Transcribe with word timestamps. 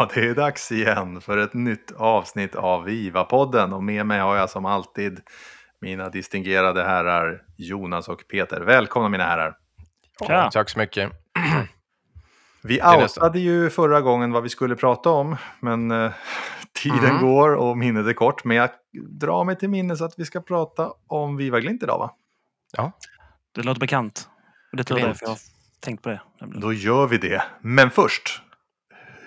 Ja, 0.00 0.08
det 0.14 0.28
är 0.28 0.34
dags 0.34 0.72
igen 0.72 1.20
för 1.20 1.36
ett 1.38 1.54
nytt 1.54 1.92
avsnitt 1.96 2.54
av 2.54 2.84
Viva-podden. 2.88 3.72
Och 3.72 3.82
med 3.84 4.06
mig 4.06 4.20
har 4.20 4.36
jag 4.36 4.50
som 4.50 4.66
alltid 4.66 5.20
mina 5.80 6.08
distingerade 6.08 6.82
herrar 6.84 7.42
Jonas 7.56 8.08
och 8.08 8.24
Peter. 8.30 8.60
Välkomna 8.60 9.08
mina 9.08 9.24
herrar. 9.24 9.56
Ja, 10.28 10.50
tack 10.52 10.68
så 10.68 10.78
mycket. 10.78 11.12
Vi 12.62 12.82
outade 12.82 13.40
ju 13.40 13.70
förra 13.70 14.00
gången 14.00 14.32
vad 14.32 14.42
vi 14.42 14.48
skulle 14.48 14.76
prata 14.76 15.10
om, 15.10 15.36
men 15.60 15.90
eh, 15.90 16.12
tiden 16.82 17.04
Mm. 17.10 17.22
går 17.22 17.54
och 17.54 17.78
minnet 17.78 18.06
är 18.06 18.12
kort. 18.12 18.44
Men 18.44 18.56
jag 18.56 18.70
drar 19.20 19.44
mig 19.44 19.56
till 19.56 19.68
minnes 19.70 20.00
att 20.02 20.14
vi 20.16 20.24
ska 20.24 20.40
prata 20.40 20.90
om 21.06 21.36
Viva 21.36 21.60
Glint 21.60 21.82
idag, 21.82 21.98
va? 21.98 22.10
Ja, 22.76 22.92
Det 23.54 23.62
låter 23.62 23.80
bekant. 23.80 24.28
Och 24.70 24.76
det 24.76 24.84
tror 24.84 25.00
jag 25.00 25.16
för 25.18 25.26
jag 25.26 25.30
har 25.30 25.38
tänkt 25.80 26.02
på 26.02 26.08
det. 26.08 26.20
nämligen. 26.40 26.60
Då 26.60 26.72
gör 26.72 27.06
vi 27.06 27.18
det. 27.18 27.42
Men 27.60 27.90
först, 27.90 28.42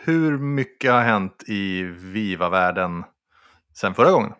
hur 0.03 0.38
mycket 0.38 0.91
har 0.91 1.02
hänt 1.02 1.43
i 1.48 1.84
Viva-världen 1.84 3.03
sen 3.73 3.93
förra 3.95 4.12
gången? 4.12 4.34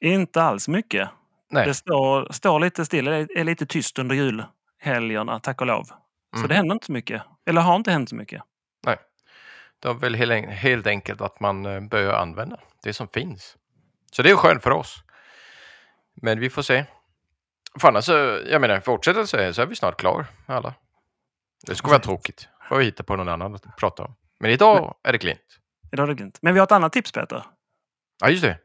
Inte 0.00 0.42
alls 0.42 0.68
mycket. 0.68 1.08
nej. 1.50 1.66
Det 1.66 1.74
står, 1.74 2.32
står 2.32 2.60
lite 2.60 2.84
still, 2.84 3.04
det 3.04 3.12
är 3.36 3.44
lite 3.44 3.66
tyst 3.66 3.98
under 3.98 4.14
julhelgerna, 4.16 5.40
tack 5.40 5.60
och 5.60 5.66
lov. 5.66 5.84
Så 5.84 5.94
Mm. 6.36 6.48
det 6.48 6.54
händer 6.54 6.74
inte 6.74 6.86
så 6.86 6.92
mycket. 6.92 7.22
Eller 7.46 7.60
har 7.60 7.76
inte 7.76 7.90
hänt 7.90 8.08
så 8.08 8.16
mycket. 8.16 8.42
Det 9.82 9.88
är 9.90 9.94
väl 9.94 10.14
helt, 10.50 10.86
enkelt 10.86 11.20
att 11.20 11.40
man 11.40 11.66
eh, 11.66 11.80
börjar 11.80 12.12
använda 12.12 12.60
det 12.82 12.92
som 12.92 13.08
finns. 13.08 13.56
Så 14.12 14.22
det 14.22 14.30
är 14.30 14.36
skönt 14.36 14.62
för 14.62 14.70
oss. 14.70 15.02
Men 16.14 16.40
vi 16.40 16.50
får 16.50 16.62
se. 16.62 16.84
För 17.80 17.88
annars, 17.88 18.04
så, 18.04 18.12
jag 18.50 18.60
menar, 18.60 18.80
fortsätter 18.80 19.24
så 19.24 19.36
här 19.36 19.52
så 19.52 19.62
är 19.62 19.66
vi 19.66 19.74
snart 19.74 20.00
klar 20.00 20.26
med 20.46 20.56
alla. 20.56 20.74
Det 21.66 21.74
skulle 21.74 21.90
vara 21.90 22.02
tråkigt. 22.02 22.48
Får 22.68 22.76
vi 22.78 22.84
hitta 22.84 23.02
på 23.02 23.16
någon 23.16 23.28
annan 23.28 23.54
att 23.54 23.76
prata 23.76 24.02
om. 24.04 24.14
Men 24.40 24.50
idag 24.50 24.94
är 25.02 25.12
det 25.12 25.18
klint. 25.18 25.58
Idag 25.92 26.04
är 26.04 26.08
det 26.08 26.14
glint. 26.14 26.38
Men 26.42 26.54
vi 26.54 26.60
har 26.60 26.66
ett 26.66 26.72
annat 26.72 26.92
tips, 26.92 27.12
Peter. 27.12 27.44
Ja, 28.20 28.30
just 28.30 28.42
det. 28.42 28.58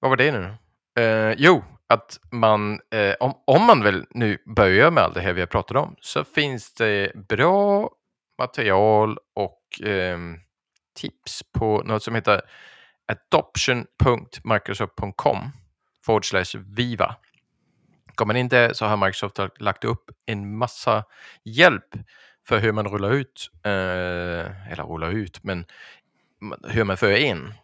Vad 0.00 0.10
var 0.10 0.16
det 0.16 0.32
nu? 0.32 0.54
Eh, 1.02 1.34
jo, 1.38 1.64
att 1.88 2.18
man, 2.30 2.80
eh, 2.90 3.14
om, 3.20 3.34
om 3.46 3.66
man 3.66 3.82
väl 3.82 4.06
nu 4.10 4.38
börjar 4.56 4.90
med 4.90 5.04
allt 5.04 5.14
det 5.14 5.20
här 5.20 5.32
vi 5.32 5.40
har 5.40 5.46
pratat 5.46 5.76
om, 5.76 5.96
så 6.00 6.24
finns 6.24 6.74
det 6.74 7.12
bra 7.28 7.90
material 8.38 9.18
och 9.34 9.62
ehm, 9.84 10.38
tips 10.94 11.42
på 11.52 11.82
något 11.84 12.02
som 12.02 12.14
heter 12.14 12.40
adoption.microsoft.com 13.06 15.50
forward 16.04 16.24
slash 16.24 16.60
viva. 16.76 17.16
Går 18.14 18.26
man 18.26 18.36
in 18.36 18.48
där 18.48 18.72
så 18.72 18.86
har 18.86 18.96
Microsoft 18.96 19.38
lagt 19.60 19.84
upp 19.84 20.10
en 20.26 20.56
massa 20.56 21.04
hjälp 21.44 21.94
för 22.48 22.58
hur 22.58 22.72
man 22.72 22.88
rullar 22.88 23.10
ut, 23.10 23.50
eh, 23.64 24.72
eller 24.72 24.84
rullar 24.84 25.10
ut, 25.10 25.44
men 25.44 25.64
hur 26.68 26.84
man 26.84 26.96
för 26.96 27.16
in 27.16 27.54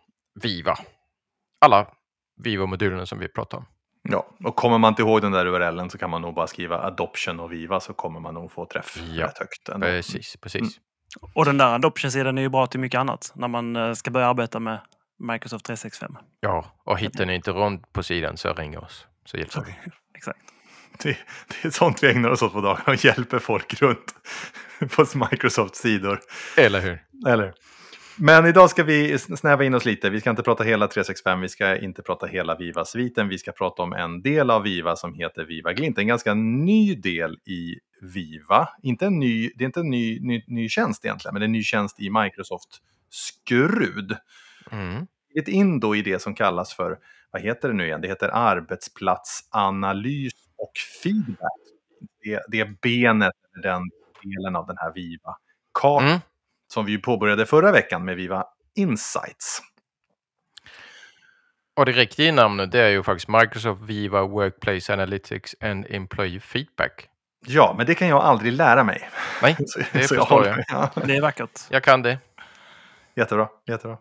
Viva. 0.42 0.78
Alla 1.60 1.86
Viva-modulerna 2.36 3.06
som 3.06 3.18
vi 3.18 3.28
pratar 3.28 3.58
om. 3.58 3.64
Ja, 4.08 4.26
och 4.44 4.56
kommer 4.56 4.78
man 4.78 4.88
inte 4.88 5.02
ihåg 5.02 5.22
den 5.22 5.32
där 5.32 5.46
URLen 5.46 5.90
så 5.90 5.98
kan 5.98 6.10
man 6.10 6.22
nog 6.22 6.34
bara 6.34 6.46
skriva 6.46 6.78
adoption 6.78 7.40
och 7.40 7.52
Viva 7.52 7.80
så 7.80 7.92
kommer 7.92 8.20
man 8.20 8.34
nog 8.34 8.52
få 8.52 8.66
träff 8.66 8.98
Ja, 9.10 9.26
rätt 9.26 9.38
högt. 9.38 9.68
Ändå. 9.68 9.86
Precis, 9.86 10.36
precis. 10.36 10.80
Och 11.34 11.44
den 11.44 11.58
där 11.58 11.74
adoption-sidan 11.74 12.38
är 12.38 12.42
ju 12.42 12.48
bra 12.48 12.66
till 12.66 12.80
mycket 12.80 12.98
annat. 12.98 13.32
När 13.34 13.48
man 13.48 13.76
eh, 13.76 13.92
ska 13.92 14.10
börja 14.10 14.26
arbeta 14.26 14.60
med 14.60 14.80
Microsoft 15.18 15.64
365. 15.64 16.16
Ja, 16.40 16.64
och 16.84 16.98
hittar 16.98 17.26
ni 17.26 17.34
inte 17.34 17.50
runt 17.50 17.92
på 17.92 18.02
sidan 18.02 18.36
så 18.36 18.52
ring 18.52 18.78
oss 18.78 19.06
så 19.24 19.36
hjälper 19.36 19.64
vi. 19.66 19.74
Exakt. 20.14 20.53
Det, 21.02 21.18
det 21.48 21.68
är 21.68 21.70
sånt 21.70 22.02
vi 22.02 22.10
ägnar 22.10 22.30
oss 22.30 22.42
åt 22.42 22.52
på 22.52 22.60
dagen 22.60 22.82
och 22.86 23.04
hjälper 23.04 23.38
folk 23.38 23.82
runt 23.82 24.14
på 24.96 25.06
Microsofts 25.30 25.80
sidor. 25.80 26.20
Eller 26.56 26.80
hur? 26.80 27.02
Eller? 27.26 27.54
Men 28.16 28.46
idag 28.46 28.70
ska 28.70 28.82
vi 28.82 29.18
snäva 29.18 29.64
in 29.64 29.74
oss 29.74 29.84
lite. 29.84 30.10
Vi 30.10 30.20
ska 30.20 30.30
inte 30.30 30.42
prata 30.42 30.64
hela 30.64 30.88
365, 30.88 31.40
vi 31.40 31.48
ska 31.48 31.76
inte 31.76 32.02
prata 32.02 32.26
hela 32.26 32.56
Viva-sviten. 32.56 33.28
Vi 33.28 33.38
ska 33.38 33.52
prata 33.52 33.82
om 33.82 33.92
en 33.92 34.22
del 34.22 34.50
av 34.50 34.62
Viva 34.62 34.96
som 34.96 35.14
heter 35.14 35.44
Viva 35.44 35.72
Glint. 35.72 35.98
En 35.98 36.06
ganska 36.06 36.34
ny 36.34 36.94
del 36.94 37.34
i 37.34 37.74
Viva. 38.00 38.68
Inte 38.82 39.06
en 39.06 39.18
ny, 39.18 39.50
det 39.56 39.64
är 39.64 39.66
inte 39.66 39.80
en 39.80 39.90
ny, 39.90 40.20
ny, 40.20 40.44
ny 40.46 40.68
tjänst 40.68 41.04
egentligen, 41.04 41.34
men 41.34 41.40
det 41.40 41.44
är 41.44 41.48
en 41.48 41.52
ny 41.52 41.62
tjänst 41.62 42.00
i 42.00 42.10
Microsoft 42.10 42.68
Skrud. 43.10 44.16
Mm. 44.70 45.06
Ett 45.38 45.48
in 45.48 45.80
då 45.80 45.96
i 45.96 46.02
det 46.02 46.22
som 46.22 46.34
kallas 46.34 46.74
för, 46.74 46.98
vad 47.30 47.42
heter 47.42 47.68
det 47.68 47.74
nu 47.74 47.86
igen? 47.86 48.00
Det 48.00 48.08
heter 48.08 48.30
arbetsplatsanalys 48.32 50.43
och 50.64 50.72
feedback. 51.02 51.60
Det, 52.24 52.40
det 52.48 52.60
är 52.60 52.76
benet, 52.82 53.32
den 53.62 53.82
delen 54.22 54.56
av 54.56 54.66
den 54.66 54.76
här 54.78 54.92
Viva-kartan 54.92 56.06
Mm. 56.08 56.20
som 56.72 56.84
vi 56.86 56.98
påbörjade 56.98 57.46
förra 57.46 57.72
veckan 57.72 58.04
med 58.04 58.16
Viva 58.16 58.44
Insights. 58.74 59.62
Och 61.76 61.86
det 61.86 61.92
riktiga 61.92 62.32
namnet 62.32 62.72
det 62.72 62.80
är 62.80 62.88
ju 62.88 63.02
faktiskt 63.02 63.28
Microsoft 63.28 63.82
Viva 63.82 64.22
Workplace 64.22 64.92
Analytics 64.92 65.54
and 65.60 65.86
Employee 65.88 66.40
Feedback. 66.40 67.08
Ja, 67.46 67.74
men 67.76 67.86
det 67.86 67.94
kan 67.94 68.08
jag 68.08 68.22
aldrig 68.22 68.52
lära 68.52 68.84
mig. 68.84 69.08
Nej, 69.42 69.56
Så- 69.66 69.80
det 69.92 70.08
så 70.08 70.14
förstår 70.14 70.46
jag. 70.46 70.56
med. 70.56 70.64
Ja, 70.68 70.90
Det 71.06 71.16
är 71.16 71.20
vackert. 71.22 71.60
Jag 71.70 71.82
kan 71.82 72.02
det. 72.02 72.18
jättebra, 73.16 73.48
jättebra. 73.66 73.98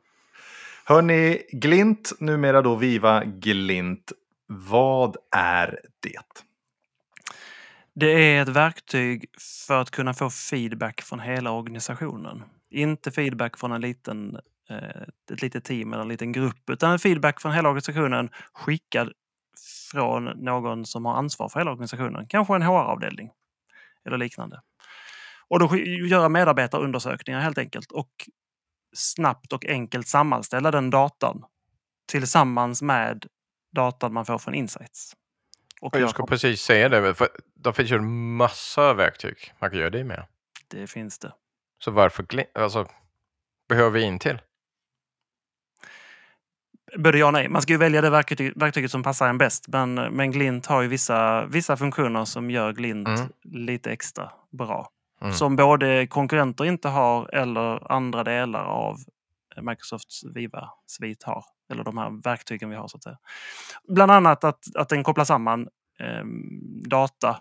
Hörni, 0.85 1.41
Glint, 1.51 2.11
numera 2.19 2.61
då 2.61 2.75
Viva 2.75 3.23
Glint. 3.23 4.11
Vad 4.47 5.17
är 5.35 5.79
det? 6.01 6.19
Det 7.95 8.35
är 8.35 8.41
ett 8.41 8.49
verktyg 8.49 9.25
för 9.67 9.81
att 9.81 9.91
kunna 9.91 10.13
få 10.13 10.29
feedback 10.29 11.01
från 11.01 11.19
hela 11.19 11.51
organisationen. 11.51 12.43
Inte 12.69 13.11
feedback 13.11 13.57
från 13.57 13.71
en 13.71 13.81
liten, 13.81 14.39
eh, 14.69 15.01
ett 15.33 15.41
litet 15.41 15.63
team 15.63 15.93
eller 15.93 16.03
en 16.03 16.09
liten 16.09 16.31
grupp, 16.31 16.69
utan 16.69 16.99
feedback 16.99 17.41
från 17.41 17.51
hela 17.51 17.69
organisationen 17.69 18.29
skickad 18.53 19.11
från 19.91 20.23
någon 20.23 20.85
som 20.85 21.05
har 21.05 21.13
ansvar 21.13 21.49
för 21.49 21.59
hela 21.59 21.71
organisationen. 21.71 22.27
Kanske 22.27 22.55
en 22.55 22.61
HR-avdelning 22.61 23.29
eller 24.05 24.17
liknande. 24.17 24.61
Och 25.47 25.59
då 25.59 25.77
göra 25.77 26.29
medarbetarundersökningar 26.29 27.39
helt 27.39 27.57
enkelt 27.57 27.91
och 27.91 28.29
snabbt 28.95 29.53
och 29.53 29.65
enkelt 29.65 30.07
sammanställa 30.07 30.71
den 30.71 30.89
datan 30.89 31.43
tillsammans 32.11 32.81
med 32.81 33.25
datan 33.75 34.13
man 34.13 34.25
får 34.25 34.37
från 34.37 34.53
Insights. 34.53 35.15
Och 35.81 35.99
jag 35.99 36.09
ska 36.09 36.25
precis 36.25 36.61
säga 36.61 36.89
det, 36.89 37.13
för 37.13 37.27
det 37.63 37.73
finns 37.73 37.91
ju 37.91 37.95
en 37.95 38.35
massa 38.35 38.93
verktyg 38.93 39.53
man 39.59 39.69
kan 39.69 39.79
göra 39.79 39.89
det 39.89 40.03
med. 40.03 40.25
Det 40.67 40.87
finns 40.87 41.19
det. 41.19 41.33
Så 41.83 41.91
varför 41.91 42.25
alltså, 42.53 42.87
behöver 43.69 43.89
vi 43.89 44.01
in 44.01 44.19
till? 44.19 44.39
Både 46.97 47.17
ja 47.17 47.25
och 47.25 47.33
nej. 47.33 47.49
Man 47.49 47.61
ska 47.61 47.73
ju 47.73 47.77
välja 47.77 48.01
det 48.01 48.09
verktyg, 48.09 48.53
verktyget 48.55 48.91
som 48.91 49.03
passar 49.03 49.29
en 49.29 49.37
bäst. 49.37 49.67
Men, 49.67 49.93
men 49.93 50.31
Glint 50.31 50.65
har 50.65 50.81
ju 50.81 50.87
vissa, 50.87 51.45
vissa 51.45 51.77
funktioner 51.77 52.25
som 52.25 52.51
gör 52.51 52.73
Glint 52.73 53.07
Mm. 53.07 53.29
lite 53.43 53.91
extra 53.91 54.31
bra. 54.51 54.89
Mm. 55.21 55.33
Som 55.33 55.55
både 55.55 56.07
konkurrenter 56.07 56.65
inte 56.65 56.87
har 56.87 57.35
eller 57.35 57.91
andra 57.91 58.23
delar 58.23 58.65
av 58.65 58.97
Microsofts 59.61 60.23
Viva-svit 60.35 61.23
har. 61.23 61.43
Eller 61.71 61.83
de 61.83 61.97
här 61.97 62.21
verktygen 62.23 62.69
vi 62.69 62.75
har 62.75 62.87
så 62.87 62.97
att 62.97 63.03
säga. 63.03 63.17
Bland 63.87 64.11
annat 64.11 64.43
att, 64.43 64.75
att 64.75 64.89
den 64.89 65.03
kopplar 65.03 65.25
samman 65.25 65.67
eh, 65.99 66.25
data, 66.89 67.39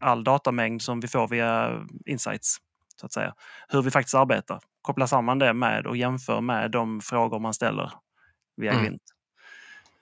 all 0.00 0.24
datamängd 0.24 0.82
som 0.82 1.00
vi 1.00 1.08
får 1.08 1.28
via 1.28 1.80
Insights. 2.06 2.56
Så 3.00 3.06
att 3.06 3.12
säga. 3.12 3.34
Hur 3.68 3.82
vi 3.82 3.90
faktiskt 3.90 4.14
arbetar. 4.14 4.60
Koppla 4.82 5.06
samman 5.06 5.38
det 5.38 5.52
med 5.52 5.86
och 5.86 5.96
jämför 5.96 6.40
med 6.40 6.70
de 6.70 7.00
frågor 7.00 7.38
man 7.38 7.54
ställer 7.54 7.92
via 8.56 8.70
Mm. 8.72 8.82
Glint. 8.84 9.02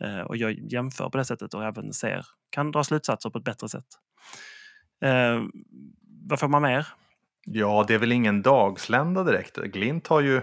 Eh, 0.05 0.20
och 0.20 0.37
jag 0.37 0.53
jämför 0.73 1.11
på 1.11 1.19
det 1.19 1.25
sättet 1.25 1.55
och 1.55 1.64
även 1.64 1.93
ser, 1.93 2.25
kan 2.50 2.70
dra 2.70 2.85
slutsatser 2.85 3.31
på 3.31 3.38
ett 3.38 3.44
bättre 3.44 3.69
sätt. 3.69 3.85
Eh, 5.05 5.43
vad 6.29 6.41
får 6.41 6.49
man 6.49 6.62
mer? 6.62 6.87
Ja, 7.47 7.85
det 7.88 7.94
är 7.94 7.99
väl 7.99 8.12
ingen 8.12 8.43
dagslända 8.43 9.25
direkt. 9.25 9.56
Glint 9.56 10.06
har 10.06 10.20
ju 10.20 10.43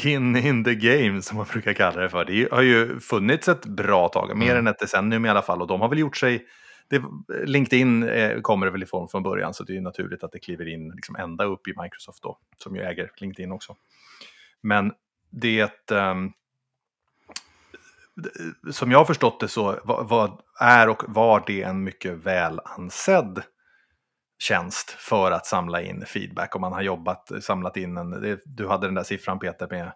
skin 0.00 0.36
in 0.36 0.64
the 0.64 0.74
game 0.74 1.22
som 1.22 1.36
man 1.36 1.46
brukar 1.52 1.72
kalla 1.72 2.00
det 2.00 2.08
för. 2.10 2.24
Det 2.24 2.48
har 2.52 2.62
ju 2.62 3.00
funnits 3.00 3.48
ett 3.48 3.66
bra 3.66 4.08
tag, 4.08 4.36
mer 4.36 4.46
Mm. 4.50 4.58
än 4.58 4.66
ett 4.66 4.78
decennium 4.78 5.26
i 5.26 5.28
alla 5.28 5.42
fall. 5.42 5.62
Och 5.62 5.68
de 5.68 5.80
har 5.80 5.88
väl 5.88 5.98
gjort 5.98 6.16
sig... 6.16 6.46
Det, 6.88 7.02
LinkedIn 7.44 8.02
eh, 8.02 8.40
kommer 8.40 8.66
väl 8.66 8.82
ifrån 8.82 9.08
från 9.08 9.22
början, 9.22 9.54
så 9.54 9.64
det 9.64 9.76
är 9.76 9.80
naturligt 9.80 10.24
att 10.24 10.32
det 10.32 10.38
kliver 10.38 10.68
in 10.68 10.90
liksom 10.90 11.16
ända 11.16 11.44
upp 11.44 11.68
i 11.68 11.74
Microsoft 11.82 12.22
då, 12.22 12.38
som 12.58 12.76
ju 12.76 12.82
äger 12.82 13.10
LinkedIn 13.16 13.52
också. 13.52 13.76
Men 14.60 14.92
det... 15.30 15.70
det- 15.88 16.32
som 18.72 18.90
jag 18.90 18.98
har 18.98 19.04
förstått 19.04 19.40
det 19.40 19.48
så 19.48 19.80
vad, 19.84 20.08
vad 20.08 20.40
är 20.60 20.88
och 20.88 21.02
var 21.08 21.44
det 21.46 21.62
en 21.62 21.84
mycket 21.84 22.12
väl 22.12 22.60
ansedd 22.64 23.42
tjänst 24.38 24.90
för 24.90 25.30
att 25.30 25.46
samla 25.46 25.82
in 25.82 26.04
feedback. 26.06 26.54
Om 26.54 26.60
man 26.60 26.72
har 26.72 26.82
jobbat, 26.82 27.30
samlat 27.42 27.76
in 27.76 27.96
en, 27.96 28.10
det, 28.10 28.40
du 28.44 28.68
hade 28.68 28.86
den 28.86 28.94
där 28.94 29.02
siffran 29.02 29.38
Peter 29.38 29.68
med 29.70 29.92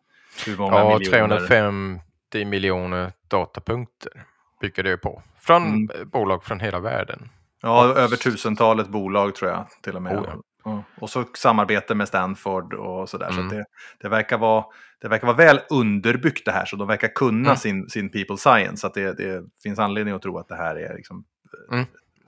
hur 0.47 0.57
många 0.57 0.77
Ja, 0.79 0.99
miljoner. 0.99 1.29
350 1.29 2.45
miljoner 2.45 3.13
datapunkter 3.29 4.27
bygger 4.61 4.83
det 4.83 4.97
på. 4.97 5.23
Från 5.41 5.63
Mm. 5.67 5.91
eh, 5.95 6.05
bolag 6.05 6.45
från 6.45 6.61
hela 6.61 6.81
världen. 6.81 7.29
Ja, 7.63 7.85
över 7.85 8.17
tusentalet 8.17 8.89
bolag 8.89 9.35
tror 9.35 9.51
jag 9.51 9.67
till 9.83 9.97
och 9.97 10.03
med 10.03 10.19
Oh, 10.19 10.27
ja. 10.65 10.83
Och 11.01 11.11
så 11.11 11.25
samarbete 11.35 11.95
med 11.95 12.09
Stanford 12.09 12.75
och 12.75 13.09
sådär. 13.09 13.29
Så 13.31 13.35
Mm. 13.41 13.47
att 13.47 13.53
det, 13.53 13.65
det, 14.01 14.09
verkar 14.09 14.39
vara, 14.39 14.65
det 15.01 15.09
verkar 15.09 15.27
vara 15.27 15.37
väl 15.37 15.61
underbyggt 15.71 16.45
det 16.45 16.53
här, 16.53 16.65
så 16.65 16.77
de 16.77 16.89
verkar 16.89 17.09
kunna 17.09 17.49
Mm. 17.49 17.57
sin, 17.57 17.89
sin 17.89 18.09
people 18.11 18.37
science. 18.37 18.77
Så 18.77 18.87
att 18.87 18.95
det, 18.95 19.13
det 19.17 19.45
finns 19.63 19.79
anledning 19.79 20.15
att 20.15 20.23
tro 20.23 20.39
att 20.39 20.49
det 20.49 20.57
här 20.57 20.77
är 20.77 20.97
liksom... 20.97 21.25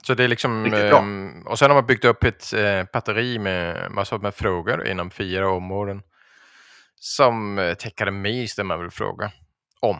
Så 0.03 0.13
det 0.13 0.23
är 0.23 0.27
liksom... 0.27 0.65
Ehm, 0.65 1.47
och 1.47 1.59
sen 1.59 1.69
har 1.71 1.75
man 1.77 1.85
byggt 1.85 2.05
upp 2.05 2.23
ett 2.23 2.53
eh, 2.53 2.83
batteri 2.93 3.39
med 3.39 3.91
massor 3.91 4.19
med 4.19 4.35
frågor 4.35 4.87
inom 4.87 5.09
fyra 5.11 5.49
områden 5.49 6.01
som 6.95 7.59
eh, 7.59 7.73
täcker 7.73 8.05
det 8.05 8.11
mesta 8.11 8.63
man 8.63 8.81
vill 8.81 8.89
fråga 8.91 9.31
om. 9.79 9.97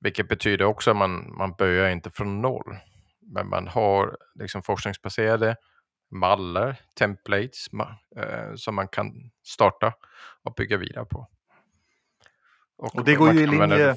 Vilket 0.00 0.28
betyder 0.28 0.64
också 0.64 0.90
att 0.90 0.96
man, 0.96 1.36
man 1.38 1.52
börjar 1.58 1.90
inte 1.90 2.10
från 2.10 2.40
noll. 2.42 2.76
Men 3.34 3.48
man 3.48 3.68
har 3.68 4.16
liksom 4.34 4.62
forskningsbaserade 4.62 5.56
mallar, 6.10 6.76
templates 6.98 7.66
eh, 8.16 8.54
som 8.56 8.74
man 8.74 8.88
kan 8.88 9.12
starta 9.46 9.92
och 10.44 10.54
bygga 10.54 10.76
vidare 10.76 11.04
på. 11.04 11.28
Och 12.78 13.04
det 13.04 13.14
går 13.14 13.32
ju 13.32 13.40
i 13.40 13.46
linje- 13.46 13.96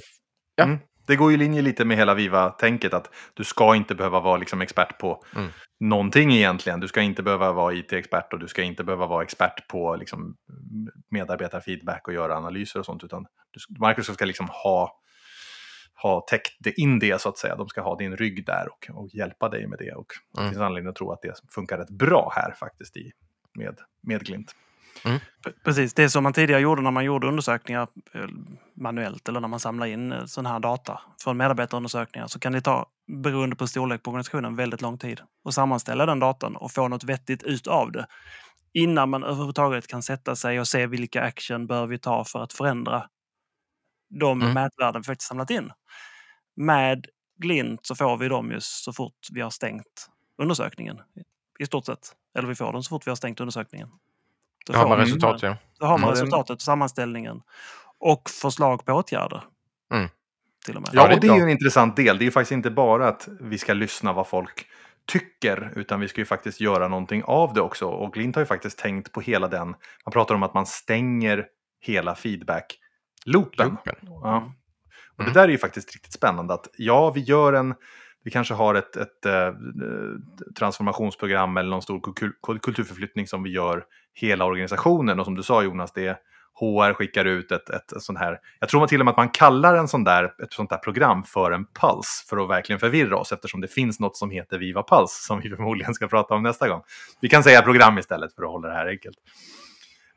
Ja. 0.56 0.64
Mm. 0.64 0.80
Det 1.08 1.16
går 1.16 1.32
ju 1.32 1.36
i 1.36 1.40
linje 1.40 1.62
lite 1.62 1.86
med 1.86 1.98
hela 1.98 2.14
Viva-tänket 2.14 2.94
att 2.94 3.10
du 3.34 3.44
ska 3.44 3.76
inte 3.76 3.96
behöva 3.96 4.20
vara 4.20 4.38
liksom 4.38 4.62
expert 4.62 4.98
på 5.00 5.24
Mm. 5.36 5.50
någonting 5.80 6.32
egentligen. 6.34 6.80
Du 6.80 6.88
ska 6.88 7.02
inte 7.02 7.24
behöva 7.24 7.52
vara 7.52 7.74
IT-expert 7.74 8.34
och 8.34 8.40
du 8.40 8.48
ska 8.48 8.62
inte 8.64 8.84
behöva 8.84 9.06
vara 9.08 9.24
expert 9.24 9.68
på 9.68 9.96
liksom, 9.96 10.36
medarbetarfeedback 11.12 12.08
och 12.08 12.14
göra 12.14 12.38
analyser 12.38 12.80
och 12.80 12.86
sånt. 12.86 13.04
Utan 13.04 13.26
Microsoft 13.88 14.14
ska 14.18 14.26
liksom 14.26 14.48
ha, 14.64 15.01
ha 16.02 16.22
täckt 16.22 16.54
det 16.60 16.72
in 16.80 17.00
det 17.00 17.22
så 17.22 17.30
att 17.30 17.38
säga. 17.38 17.56
De 17.56 17.68
ska 17.68 17.82
ha 17.82 17.96
din 17.96 18.18
rygg 18.18 18.46
där 18.46 18.68
och, 18.72 19.02
och 19.02 19.08
hjälpa 19.14 19.50
dig 19.50 19.68
med 19.68 19.80
det. 19.80 19.92
Och 19.92 20.08
det 20.34 20.40
Mm. 20.42 20.52
finns 20.54 20.62
anledning 20.62 20.90
att 20.90 20.96
tro 20.96 21.12
att 21.12 21.22
det 21.22 21.34
funkar 21.50 21.78
rätt 21.78 21.90
bra 21.90 22.32
här 22.36 22.52
faktiskt 22.60 22.98
i, 22.98 23.12
med, 23.54 23.78
med 24.02 24.26
Glint. 24.26 24.56
P- 25.46 25.52
Precis, 25.64 25.94
det 25.94 26.10
som 26.10 26.24
man 26.24 26.34
tidigare 26.34 26.62
gjorde 26.62 26.82
när 26.82 26.92
man 26.92 27.06
gjorde 27.06 27.28
undersökningar 27.28 27.88
eh, 28.14 28.22
manuellt 28.76 29.30
eller 29.30 29.40
när 29.40 29.48
man 29.48 29.60
samlar 29.60 29.86
in 29.88 30.12
eh, 30.12 30.26
sån 30.26 30.46
här 30.46 30.60
data 30.60 31.02
från 31.24 31.38
medarbetarundersökningar 31.38 32.28
så 32.28 32.40
kan 32.40 32.52
det 32.54 32.62
ta, 32.62 32.86
beroende 33.24 33.56
på 33.56 33.68
storlek 33.68 34.04
på 34.04 34.10
organisationen, 34.12 34.56
väldigt 34.56 34.82
lång 34.82 34.98
tid 34.98 35.22
att 35.46 35.54
sammanställa 35.54 36.06
den 36.06 36.20
datan 36.20 36.56
och 36.56 36.72
få 36.72 36.88
något 36.88 37.04
vettigt 37.04 37.44
ut 37.44 37.68
av 37.68 37.92
det 37.92 38.06
innan 38.74 39.10
man 39.10 39.24
överhuvudtaget 39.24 39.88
kan 39.88 40.02
sätta 40.04 40.36
sig 40.36 40.60
och 40.60 40.68
se 40.68 40.88
vilka 40.88 41.22
action 41.22 41.68
bör 41.68 41.86
vi 41.88 41.98
ta 41.98 42.24
för 42.26 42.44
att 42.44 42.54
förändra 42.54 43.04
de 44.20 44.42
Mm. 44.42 44.54
mätvärden 44.54 45.02
vi 45.02 45.06
faktiskt 45.06 45.28
samlat 45.28 45.50
in. 45.50 45.72
Med 46.56 47.06
Glint 47.38 47.86
så 47.86 47.96
får 47.96 48.18
vi 48.18 48.28
dem 48.28 48.52
just 48.52 48.84
så 48.84 48.94
fort 48.94 49.28
vi 49.32 49.42
har 49.42 49.50
stängt 49.50 50.08
undersökningen. 50.38 50.98
I 51.60 51.66
stort 51.66 51.86
sett. 51.86 52.12
Eller 52.38 52.48
vi 52.48 52.56
får 52.56 52.74
dem 52.74 52.84
så 52.84 52.90
fort 52.90 53.08
vi 53.08 53.12
har 53.12 53.16
stängt 53.16 53.40
undersökningen. 53.40 53.90
Då 54.66 54.74
Då 54.74 54.80
har 54.80 54.84
får 54.84 54.90
man 54.90 55.00
vi- 55.00 55.06
resultat, 55.06 55.42
ja. 55.42 55.58
så 55.78 55.86
har 55.86 55.98
man 55.98 56.10
Mm. 56.10 56.12
resultatet, 56.12 56.62
sammanställningen 56.62 57.42
och 58.00 58.30
förslag 58.30 58.86
på 58.86 58.94
åtgärder. 58.94 59.44
Mm. 59.94 60.10
Till 60.66 60.76
och 60.76 60.82
med. 60.82 60.90
Ja, 60.94 61.08
det 61.08 61.14
är 61.14 61.16
och 61.16 61.22
det 61.22 61.28
är 61.28 61.36
ju 61.36 61.42
en 61.42 61.50
intressant 61.50 61.96
del. 61.96 62.18
Det 62.18 62.24
är 62.24 62.26
ju 62.26 62.32
faktiskt 62.32 62.52
inte 62.52 62.72
bara 62.72 63.08
att 63.08 63.28
vi 63.40 63.58
ska 63.58 63.74
lyssna 63.74 64.14
vad 64.14 64.28
folk 64.28 64.66
tycker, 65.06 65.74
utan 65.76 66.00
vi 66.00 66.08
ska 66.08 66.22
ju 66.22 66.26
faktiskt 66.26 66.62
göra 66.62 66.88
någonting 66.88 67.24
av 67.24 67.54
det 67.54 67.62
också. 67.62 67.86
Och 67.88 68.14
Glint 68.14 68.36
har 68.36 68.42
ju 68.42 68.46
faktiskt 68.46 68.78
tänkt 68.80 69.12
på 69.12 69.22
hela 69.22 69.48
den, 69.48 69.68
man 70.06 70.12
pratar 70.14 70.36
om 70.36 70.44
att 70.44 70.54
man 70.54 70.66
stänger 70.66 71.46
hela 71.80 72.16
feedback-loopen. 72.16 72.81
Loopen. 73.26 73.78
Ja. 74.08 74.54
Och 75.16 75.20
Mm. 75.20 75.34
det 75.34 75.40
där 75.40 75.48
är 75.48 75.52
ju 75.52 75.58
faktiskt 75.58 75.94
riktigt 75.94 76.14
spännande 76.14 76.54
att 76.54 76.68
ja, 76.78 77.12
vi 77.12 77.22
gör 77.22 77.54
en, 77.54 77.76
vi 78.24 78.32
kanske 78.32 78.54
har 78.54 78.76
ett, 78.76 78.96
ett 78.98 79.26
eh, 79.26 79.54
transformationsprogram 80.60 81.58
eller 81.58 81.70
någon 81.70 81.82
stor 81.82 82.02
kultur, 82.02 82.34
kulturförflyttning 82.62 83.28
som 83.28 83.44
vi 83.44 83.50
gör 83.50 83.84
hela 84.14 84.46
organisationen. 84.46 85.20
Och 85.20 85.26
som 85.26 85.36
du 85.36 85.44
sa 85.44 85.64
Jonas, 85.64 85.94
det 85.94 86.08
är 86.08 86.18
HR 86.60 86.94
skickar 86.94 87.26
ut 87.26 87.52
ett, 87.52 87.70
ett, 87.70 87.92
ett 87.92 88.02
sånt 88.02 88.20
här, 88.20 88.40
jag 88.60 88.70
tror 88.70 88.88
till 88.88 89.00
och 89.00 89.06
med 89.06 89.12
att 89.12 89.18
man 89.18 89.30
kallar 89.30 89.76
en 89.76 89.88
sån 89.88 90.04
där, 90.04 90.24
ett 90.44 90.54
sånt 90.54 90.70
där 90.70 90.78
program 90.78 91.24
för 91.24 91.52
en 91.52 91.66
puls 91.66 92.26
för 92.30 92.44
att 92.44 92.50
verkligen 92.50 92.80
förvirra 92.80 93.18
oss 93.18 93.32
eftersom 93.32 93.62
det 93.62 93.68
finns 93.68 94.00
något 94.00 94.18
som 94.18 94.32
heter 94.32 94.58
Viva 94.58 94.84
Puls 94.84 95.26
som 95.28 95.40
vi 95.40 95.50
förmodligen 95.56 95.94
ska 95.94 96.08
prata 96.08 96.34
om 96.34 96.44
nästa 96.44 96.70
gång. 96.70 96.82
Vi 97.22 97.30
kan 97.30 97.44
säga 97.44 97.62
program 97.62 97.98
istället 97.98 98.36
för 98.36 98.44
att 98.44 98.50
hålla 98.50 98.68
det 98.68 98.74
här 98.74 98.88
enkelt. 98.88 99.18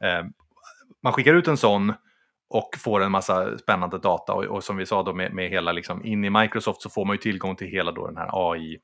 Eh, 0.01 0.27
man 1.03 1.13
skickar 1.13 1.35
ut 1.35 1.49
en 1.49 1.57
sån 1.57 1.93
och 2.51 2.71
får 2.79 3.01
en 3.01 3.13
massa 3.13 3.59
spännande 3.59 3.99
data. 3.99 4.33
Och, 4.33 4.45
och 4.45 4.65
som 4.65 4.77
vi 4.77 4.87
sa 4.87 5.03
då 5.03 5.15
med, 5.15 5.33
med 5.33 5.51
hela, 5.51 5.73
liksom, 5.73 6.05
in 6.05 6.25
i 6.25 6.31
Microsoft 6.31 6.83
så 6.83 6.91
får 6.91 7.05
man 7.05 7.15
ju 7.15 7.19
tillgång 7.19 7.57
till 7.57 7.69
hela 7.69 7.93
då 7.93 8.07
den 8.07 8.17
här 8.17 8.31
AI 8.33 8.79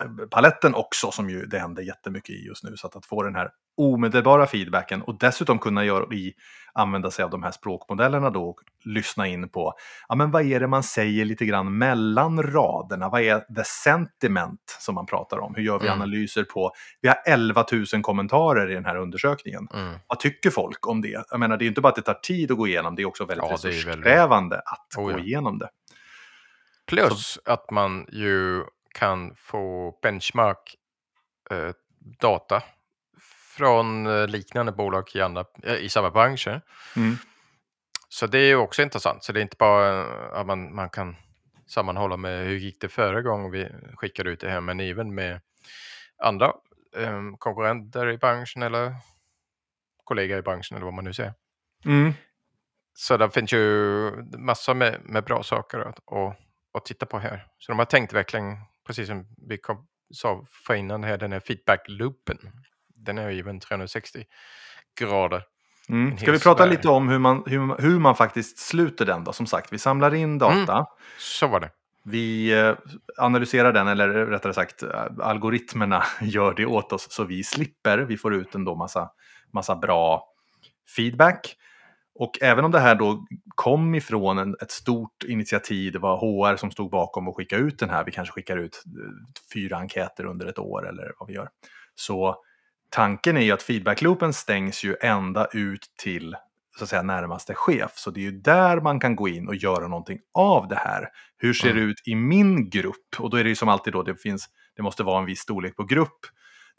AI-paletten 0.00 0.74
också, 0.74 1.10
som 1.10 1.30
ju 1.30 1.46
det 1.46 1.58
händer 1.58 1.82
jättemycket 1.82 2.30
i 2.30 2.46
just 2.46 2.64
nu. 2.64 2.76
Så 2.76 2.86
att, 2.86 2.96
att 2.96 3.06
få 3.06 3.22
den 3.22 3.34
här 3.34 3.50
omedelbara 3.76 4.46
feedbacken 4.46 5.02
och 5.02 5.18
dessutom 5.18 5.58
kunna 5.58 5.84
göra 5.84 6.14
i, 6.14 6.34
använda 6.74 7.10
sig 7.10 7.24
av 7.24 7.30
de 7.30 7.42
här 7.42 7.50
språkmodellerna 7.50 8.30
då 8.30 8.48
och 8.48 8.60
lyssna 8.84 9.26
in 9.26 9.48
på, 9.48 9.74
ja 10.08 10.14
men 10.14 10.30
vad 10.30 10.42
är 10.42 10.60
det 10.60 10.66
man 10.66 10.82
säger 10.82 11.24
lite 11.24 11.44
grann 11.44 11.78
mellan 11.78 12.42
raderna? 12.42 13.08
Vad 13.08 13.20
är 13.20 13.40
the 13.40 13.64
sentiment 13.64 14.76
som 14.80 14.94
man 14.94 15.06
pratar 15.06 15.38
om? 15.38 15.54
Hur 15.54 15.62
gör 15.62 15.78
vi 15.78 15.86
Mm. 15.86 16.00
analyser 16.00 16.44
på, 16.44 16.72
vi 17.00 17.08
har 17.08 17.16
11 17.26 17.64
000 17.94 18.02
kommentarer 18.02 18.70
i 18.70 18.74
den 18.74 18.84
här 18.84 18.96
undersökningen. 18.96 19.68
Mm. 19.74 19.94
Vad 20.06 20.20
tycker 20.20 20.50
folk 20.50 20.86
om 20.86 21.00
det? 21.00 21.24
Jag 21.30 21.40
menar, 21.40 21.56
det 21.56 21.64
är 21.64 21.66
inte 21.66 21.80
bara 21.80 21.88
att 21.88 21.96
det 21.96 22.02
tar 22.02 22.14
tid 22.22 22.50
att 22.50 22.56
gå 22.58 22.66
igenom, 22.66 22.94
det 22.96 23.02
är 23.02 23.06
också 23.06 23.24
väldigt 23.24 23.44
Ja, 23.48 23.54
är 23.54 23.62
väldigt- 23.62 23.86
resurskrävande 23.86 24.56
att 24.56 24.96
Oh, 24.98 25.10
ja. 25.10 25.16
gå 25.16 25.24
igenom 25.24 25.58
det. 25.58 25.68
Plus 26.86 27.38
att 27.44 27.70
man 27.70 28.06
ju 28.12 28.64
kan 28.92 29.34
få 29.36 29.98
benchmark 30.02 30.76
eh, 31.50 31.70
data 32.20 32.62
från 33.56 34.06
eh, 34.06 34.26
liknande 34.26 34.72
bolag 34.72 35.10
i, 35.14 35.20
andra, 35.20 35.44
eh, 35.62 35.76
i 35.76 35.88
samma 35.88 36.10
branscher. 36.10 36.60
Mm. 36.96 37.16
Så 38.08 38.26
det 38.26 38.38
är 38.38 38.54
också 38.54 38.82
intressant. 38.82 39.24
Så 39.24 39.32
det 39.32 39.40
är 39.40 39.42
inte 39.42 39.56
bara 39.58 40.04
att 40.40 40.46
man, 40.46 40.74
man 40.74 40.90
kan 40.90 41.16
sammanhålla 41.66 42.16
med 42.16 42.46
hur 42.46 42.56
gick 42.56 42.80
det 42.80 42.88
förra 42.88 43.22
gången 43.22 43.50
vi 43.50 43.68
skickade 43.94 44.30
ut 44.30 44.40
det 44.40 44.50
här, 44.50 44.60
men 44.60 44.80
även 44.80 45.14
med 45.14 45.40
andra 46.18 46.46
eh, 46.96 47.20
konkurrenter 47.38 48.08
i 48.08 48.18
branschen 48.18 48.62
eller 48.62 48.94
kollegor 50.04 50.38
i 50.38 50.42
branschen 50.42 50.76
eller 50.76 50.84
vad 50.84 50.94
man 50.94 51.04
nu 51.04 51.12
säger. 51.12 51.34
Mm. 51.84 52.12
Så 52.94 53.16
det 53.16 53.30
finns 53.30 53.52
ju 53.52 54.10
massor 54.38 54.74
med, 54.74 55.00
med 55.04 55.24
bra 55.24 55.42
saker 55.42 55.78
att, 55.78 56.12
att, 56.12 56.38
att 56.74 56.84
titta 56.84 57.06
på 57.06 57.18
här. 57.18 57.46
Så 57.58 57.72
de 57.72 57.78
har 57.78 57.86
tänkt 57.86 58.12
verkligen, 58.12 58.56
precis 58.92 59.08
som 59.08 59.26
vi 59.48 59.58
kom, 59.58 59.86
sa 60.14 60.44
för 60.66 60.74
innan 60.74 61.04
här, 61.04 61.18
den 61.18 61.32
här 61.32 61.40
feedback-loopen. 61.40 62.38
Den 62.94 63.18
är 63.18 63.30
ju 63.30 63.38
även 63.38 63.60
360 63.60 64.24
grader. 65.00 65.42
Mm. 65.88 66.18
Ska 66.18 66.32
vi 66.32 66.38
prata 66.38 66.66
lite 66.66 66.88
om 66.88 67.08
hur 67.08 67.18
man, 67.18 67.42
hur, 67.46 67.82
hur 67.82 67.98
man 67.98 68.16
faktiskt 68.16 68.58
sluter 68.58 69.04
den 69.04 69.24
då? 69.24 69.32
Som 69.32 69.46
sagt, 69.46 69.72
vi 69.72 69.78
samlar 69.78 70.14
in 70.14 70.38
data. 70.38 70.86
Så 71.18 71.46
var 71.46 71.60
det. 71.60 71.70
Vi 72.04 72.52
eh, 72.60 72.74
analyserar 73.16 73.72
den, 73.72 73.88
eller 73.88 74.08
rättare 74.08 74.54
sagt 74.54 74.82
eh, 74.82 75.04
algoritmerna 75.20 76.04
gör 76.20 76.54
det 76.54 76.66
åt 76.66 76.92
oss 76.92 77.06
så 77.10 77.24
vi 77.24 77.44
slipper. 77.44 77.98
Vi 77.98 78.16
får 78.16 78.34
ut 78.34 78.54
en 78.54 78.64
då 78.64 78.74
massa, 78.74 79.10
massa 79.52 79.76
bra 79.76 80.24
feedback. 80.96 81.56
Och 82.14 82.38
även 82.42 82.64
om 82.64 82.70
det 82.70 82.80
här 82.80 82.94
då 82.94 83.26
kom 83.54 83.94
ifrån 83.94 84.38
en, 84.38 84.56
ett 84.62 84.70
stort 84.70 85.24
initiativ, 85.28 85.92
det 85.92 85.98
var 85.98 86.16
HR 86.16 86.56
som 86.56 86.70
stod 86.70 86.90
bakom 86.90 87.28
och 87.28 87.36
skickade 87.36 87.62
ut 87.62 87.78
den 87.78 87.90
här, 87.90 88.04
vi 88.04 88.12
kanske 88.12 88.32
skickar 88.32 88.56
ut 88.56 88.82
eh, 88.86 89.10
fyra 89.54 89.76
enkäter 89.76 90.24
under 90.24 90.46
ett 90.46 90.58
år 90.58 90.88
eller 90.88 91.12
vad 91.18 91.28
vi 91.28 91.34
gör. 91.34 91.48
Så 91.94 92.36
tanken 92.90 93.36
är 93.36 93.40
ju 93.40 93.52
att 93.52 93.62
feedbackloopen 93.62 94.32
stängs 94.32 94.84
ju 94.84 94.96
ända 95.00 95.46
ut 95.52 95.86
till 96.02 96.36
så 96.78 96.84
att 96.84 96.90
säga 96.90 97.02
närmaste 97.02 97.54
chef. 97.54 97.92
Så 97.94 98.10
det 98.10 98.20
är 98.20 98.22
ju 98.22 98.40
där 98.40 98.80
man 98.80 99.00
kan 99.00 99.16
gå 99.16 99.28
in 99.28 99.48
och 99.48 99.54
göra 99.54 99.88
någonting 99.88 100.18
av 100.34 100.68
det 100.68 100.76
här. 100.76 101.08
Hur 101.38 101.52
ser 101.54 101.70
Mm. 101.70 101.82
det 101.82 101.90
ut 101.90 102.08
i 102.08 102.14
min 102.14 102.70
grupp? 102.70 103.06
Och 103.18 103.30
då 103.30 103.36
är 103.36 103.44
det 103.44 103.48
ju 103.48 103.56
som 103.56 103.68
alltid 103.68 103.92
då, 103.92 104.02
det 104.02 104.16
finns, 104.16 104.46
det 104.76 104.82
måste 104.82 105.02
vara 105.02 105.18
en 105.18 105.24
viss 105.26 105.40
storlek 105.40 105.76
på 105.76 105.84
grupp. 105.84 106.18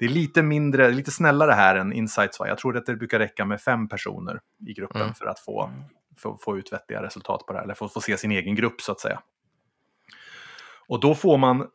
Det 0.03 0.07
är 0.07 0.11
lite 0.13 0.43
mindre, 0.43 0.91
lite 0.91 1.11
snällare 1.11 1.51
här 1.51 1.75
än 1.75 1.93
Insights. 1.93 2.39
va? 2.39 2.47
Jag 2.47 2.57
tror 2.57 2.77
att 2.77 2.85
det 2.85 2.95
brukar 2.95 3.19
räcka 3.19 3.45
med 3.45 3.61
fem 3.61 3.87
personer 3.87 4.39
i 4.67 4.73
gruppen 4.73 5.01
Mm. 5.01 5.13
för 5.13 5.25
att 5.25 5.39
få, 5.39 5.69
få, 6.17 6.37
få 6.41 6.57
ut 6.57 6.73
vettiga 6.73 7.03
resultat 7.03 7.45
på 7.47 7.53
det 7.53 7.59
här, 7.59 7.63
eller 7.63 7.73
få, 7.73 7.87
få 7.89 8.01
se 8.01 8.17
sin 8.17 8.31
egen 8.31 8.55
grupp 8.55 8.81
så 8.81 8.91
att 8.91 8.99
säga. 8.99 9.19
Och 10.87 10.99
då 10.99 11.15
får 11.15 11.37
man, 11.37 11.67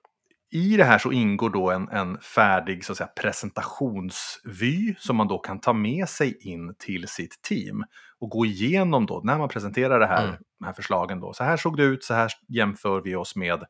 i 0.50 0.76
det 0.76 0.84
här 0.84 0.98
så 0.98 1.12
ingår 1.12 1.50
då 1.50 1.70
en, 1.70 1.88
en 1.88 2.18
färdig 2.18 2.84
så 2.84 2.92
att 2.92 2.98
säga, 2.98 3.10
presentationsvy 3.20 4.94
som 4.98 5.16
man 5.16 5.28
då 5.28 5.38
kan 5.38 5.60
ta 5.60 5.72
med 5.72 6.08
sig 6.08 6.38
in 6.40 6.74
till 6.78 7.08
sitt 7.08 7.42
team 7.42 7.84
och 8.18 8.30
gå 8.30 8.46
igenom 8.46 9.06
då 9.06 9.20
när 9.24 9.38
man 9.38 9.48
presenterar 9.48 10.00
det 10.00 10.06
här, 10.06 10.24
Mm. 10.24 10.36
de 10.58 10.64
här 10.66 10.72
förslagen. 10.72 11.20
Då. 11.20 11.32
Så 11.32 11.44
här 11.44 11.56
såg 11.56 11.76
det 11.76 11.82
ut, 11.84 12.04
så 12.04 12.14
här 12.14 12.30
jämför 12.48 13.00
vi 13.00 13.14
oss 13.16 13.36
med 13.36 13.64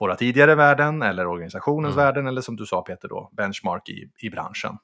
våra 0.00 0.16
tidigare 0.16 0.54
värden 0.54 1.02
eller 1.02 1.26
organisationens 1.26 1.94
Mm. 1.94 2.04
värden 2.06 2.26
eller 2.26 2.40
som 2.40 2.56
du 2.56 2.66
sa 2.66 2.82
Peter 2.82 3.08
då, 3.08 3.30
benchmark 3.32 3.88
i, 3.88 4.10
i 4.26 4.30
branschen. 4.30 4.78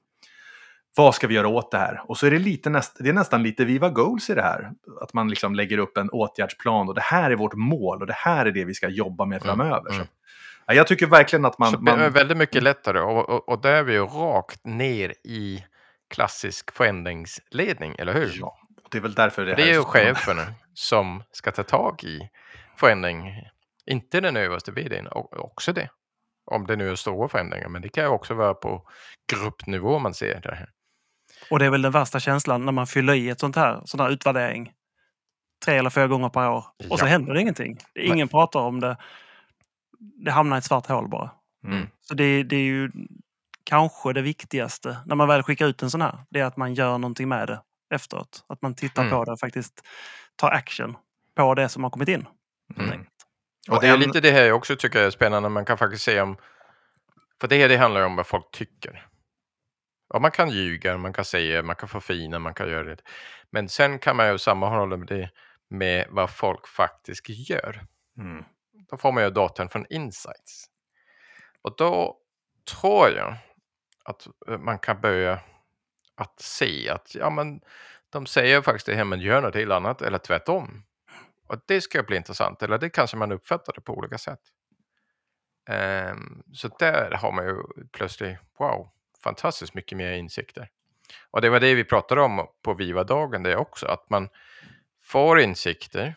Vad 0.96 1.14
ska 1.14 1.26
vi 1.26 1.34
göra 1.34 1.48
åt 1.48 1.70
det 1.70 1.78
här? 1.78 2.02
Och 2.04 2.16
så 2.18 2.26
är 2.26 2.30
det, 2.30 2.38
lite 2.38 2.70
näst, 2.70 2.96
det 3.00 3.08
är 3.08 3.12
nästan 3.12 3.42
lite 3.42 3.64
Viva 3.64 3.88
Goals 3.88 4.30
i 4.30 4.34
det 4.34 4.42
här. 4.42 4.70
Att 5.02 5.12
man 5.12 5.28
liksom 5.28 5.54
lägger 5.54 5.78
upp 5.78 5.96
en 5.96 6.10
åtgärdsplan 6.10 6.88
och 6.88 6.94
det 6.94 7.00
här 7.00 7.30
är 7.30 7.36
vårt 7.36 7.54
mål 7.54 8.00
och 8.00 8.06
det 8.06 8.12
här 8.16 8.46
är 8.46 8.50
det 8.52 8.64
vi 8.64 8.74
ska 8.74 8.88
jobba 8.88 9.24
med 9.24 9.42
Mm, 9.42 9.56
framöver. 9.56 9.94
mm. 9.94 10.06
Ja, 10.66 10.74
jag 10.74 10.86
tycker 10.86 11.06
verkligen 11.06 11.44
att 11.44 11.58
man... 11.58 11.70
så 11.70 11.76
det 11.76 11.92
är 11.92 11.96
man 11.96 12.12
väldigt 12.12 12.36
mycket 12.36 12.62
lättare 12.62 13.00
och, 13.00 13.28
och, 13.28 13.48
och 13.48 13.60
där 13.60 13.72
är 13.72 13.82
vi 13.82 13.92
ju 13.92 14.04
rakt 14.04 14.66
ner 14.66 15.14
i 15.24 15.64
klassisk 16.10 16.70
förändringsledning, 16.72 17.94
eller 17.98 18.14
hur? 18.14 18.36
Ja, 18.40 18.58
det 18.90 18.98
är 18.98 19.02
väl 19.02 19.14
därför 19.14 19.44
det, 19.46 19.54
Det 19.54 19.62
är 19.62 19.74
ju 19.74 19.82
chefen 19.84 20.36
som 20.74 21.22
ska 21.32 21.50
ta 21.52 21.62
tag 21.62 22.04
i 22.04 22.20
förändring. 22.76 23.32
Inte 23.86 24.20
den 24.20 24.36
översta 24.36 24.72
vdn, 24.72 25.08
också 25.32 25.72
det. 25.72 25.90
Om 26.50 26.66
det 26.66 26.76
nu 26.76 26.90
är 26.90 26.94
stora 26.94 27.28
förändringar, 27.28 27.68
men 27.68 27.82
det 27.82 27.88
kan 27.88 28.04
ju 28.04 28.10
också 28.10 28.34
vara 28.34 28.54
på 28.54 28.88
gruppnivå 29.32 29.98
man 29.98 30.14
ser 30.14 30.40
det 30.40 30.54
här. 30.54 30.68
Och 31.50 31.58
det 31.58 31.64
är 31.66 31.70
väl 31.70 31.82
den 31.82 31.92
värsta 31.92 32.20
känslan 32.20 32.64
när 32.64 32.72
man 32.72 32.86
fyller 32.86 33.14
i 33.14 33.28
ett 33.28 33.40
sånt 33.40 33.56
här, 33.56 33.80
sån 33.84 34.00
här 34.00 34.10
utvärdering 34.10 34.72
tre 35.64 35.76
eller 35.78 35.90
fyra 35.90 36.06
gånger 36.06 36.28
per 36.28 36.50
år 36.50 36.64
och 36.90 36.98
så 36.98 37.04
Ja. 37.04 37.08
händer 37.08 37.34
det 37.34 37.40
ingenting. 37.40 37.78
Ingen 37.94 38.28
pratar 38.28 38.60
om 38.60 38.80
det. 38.80 38.96
Det 39.98 40.30
hamnar 40.30 40.56
i 40.56 40.58
ett 40.58 40.64
svart 40.64 40.86
hål 40.86 41.08
bara. 41.08 41.30
Mm. 41.64 41.86
Så 42.00 42.14
det, 42.14 42.42
det 42.42 42.56
är 42.56 42.60
ju 42.64 42.90
kanske 43.64 44.12
det 44.12 44.22
viktigaste 44.22 44.98
när 45.06 45.16
man 45.16 45.28
väl 45.28 45.42
skickar 45.42 45.66
ut 45.66 45.82
en 45.82 45.90
sån 45.90 46.02
här. 46.02 46.18
Det 46.30 46.40
är 46.40 46.44
att 46.44 46.56
man 46.56 46.74
gör 46.74 46.98
någonting 46.98 47.28
med 47.28 47.48
det 47.48 47.60
efteråt. 47.94 48.44
Att 48.48 48.62
man 48.62 48.74
tittar 48.74 49.02
Mm. 49.02 49.14
på 49.14 49.24
det 49.24 49.32
och 49.32 49.40
faktiskt 49.40 49.82
tar 50.36 50.50
action 50.50 50.96
på 51.34 51.54
det 51.54 51.68
som 51.68 51.82
har 51.84 51.90
kommit 51.90 52.08
in. 52.08 52.26
Mm. 52.76 53.06
Och 53.68 53.80
det 53.80 53.88
är 53.88 53.96
lite 53.96 54.20
det 54.20 54.30
här 54.30 54.44
jag 54.44 54.56
också 54.56 54.76
tycker 54.76 55.00
är 55.00 55.10
spännande. 55.10 55.48
Man 55.48 55.64
kan 55.64 55.78
faktiskt 55.78 56.04
se 56.04 56.20
om... 56.20 56.36
För 57.40 57.48
det 57.48 57.58
här 57.58 57.68
det 57.68 57.76
handlar 57.76 58.02
om 58.02 58.16
vad 58.16 58.26
folk 58.26 58.50
tycker. 58.50 59.06
Och 60.14 60.22
man 60.22 60.30
kan 60.30 60.50
ljuga, 60.50 60.98
man 60.98 61.12
kan 61.12 61.24
säga, 61.24 61.62
man 61.62 61.76
kan 61.76 61.88
förfina, 61.88 62.38
man 62.38 62.54
kan 62.54 62.68
göra 62.68 62.84
det. 62.84 63.02
Men 63.50 63.68
sen 63.68 63.98
kan 63.98 64.16
man 64.16 64.28
ju 64.32 64.38
sammanhålla 64.38 64.96
det 64.96 65.30
med 65.68 66.06
vad 66.10 66.30
folk 66.30 66.66
faktiskt 66.66 67.28
gör. 67.28 67.86
Mm. 68.18 68.44
Då 68.90 68.96
får 68.96 69.12
man 69.12 69.24
ju 69.24 69.30
datan 69.30 69.68
från 69.68 69.86
insights. 69.90 70.66
Och 71.62 71.76
då 71.76 72.18
tror 72.80 73.08
jag 73.08 73.36
att 74.04 74.26
eh, 74.48 74.58
man 74.58 74.78
kan 74.78 75.00
börja 75.00 75.40
att 76.14 76.40
se 76.40 76.88
att 76.88 77.14
ja, 77.14 77.30
men 77.30 77.60
de 78.10 78.26
säger 78.26 78.62
faktiskt 78.62 78.86
det 78.86 78.94
här 78.94 79.04
men 79.04 79.20
gör 79.20 79.40
något 79.40 79.54
helt 79.54 79.72
annat 79.72 80.02
eller 80.02 80.18
tvärtom. 80.18 80.84
Och 81.50 81.60
det 81.66 81.80
ska 81.80 82.02
bli 82.02 82.16
intressant, 82.16 82.62
eller 82.62 82.78
det 82.78 82.90
kanske 82.90 83.16
man 83.16 83.32
uppfattar 83.32 83.72
det 83.72 83.80
på 83.80 83.94
olika 83.94 84.18
sätt. 84.18 84.40
Ehm, 85.68 86.42
så 86.52 86.68
där 86.78 87.10
har 87.10 87.32
man 87.32 87.46
ju 87.46 87.56
plötsligt, 87.92 88.38
wow, 88.58 88.88
fantastiskt 89.24 89.74
mycket 89.74 89.98
mer 89.98 90.12
insikter. 90.12 90.68
Och 91.30 91.40
det 91.40 91.50
var 91.50 91.60
det 91.60 91.74
vi 91.74 91.84
pratade 91.84 92.20
om 92.20 92.46
på 92.62 92.74
Viva-dagen 92.74 93.42
det 93.42 93.56
också, 93.56 93.86
att 93.86 94.10
man 94.10 94.28
får 95.02 95.40
insikter, 95.40 96.16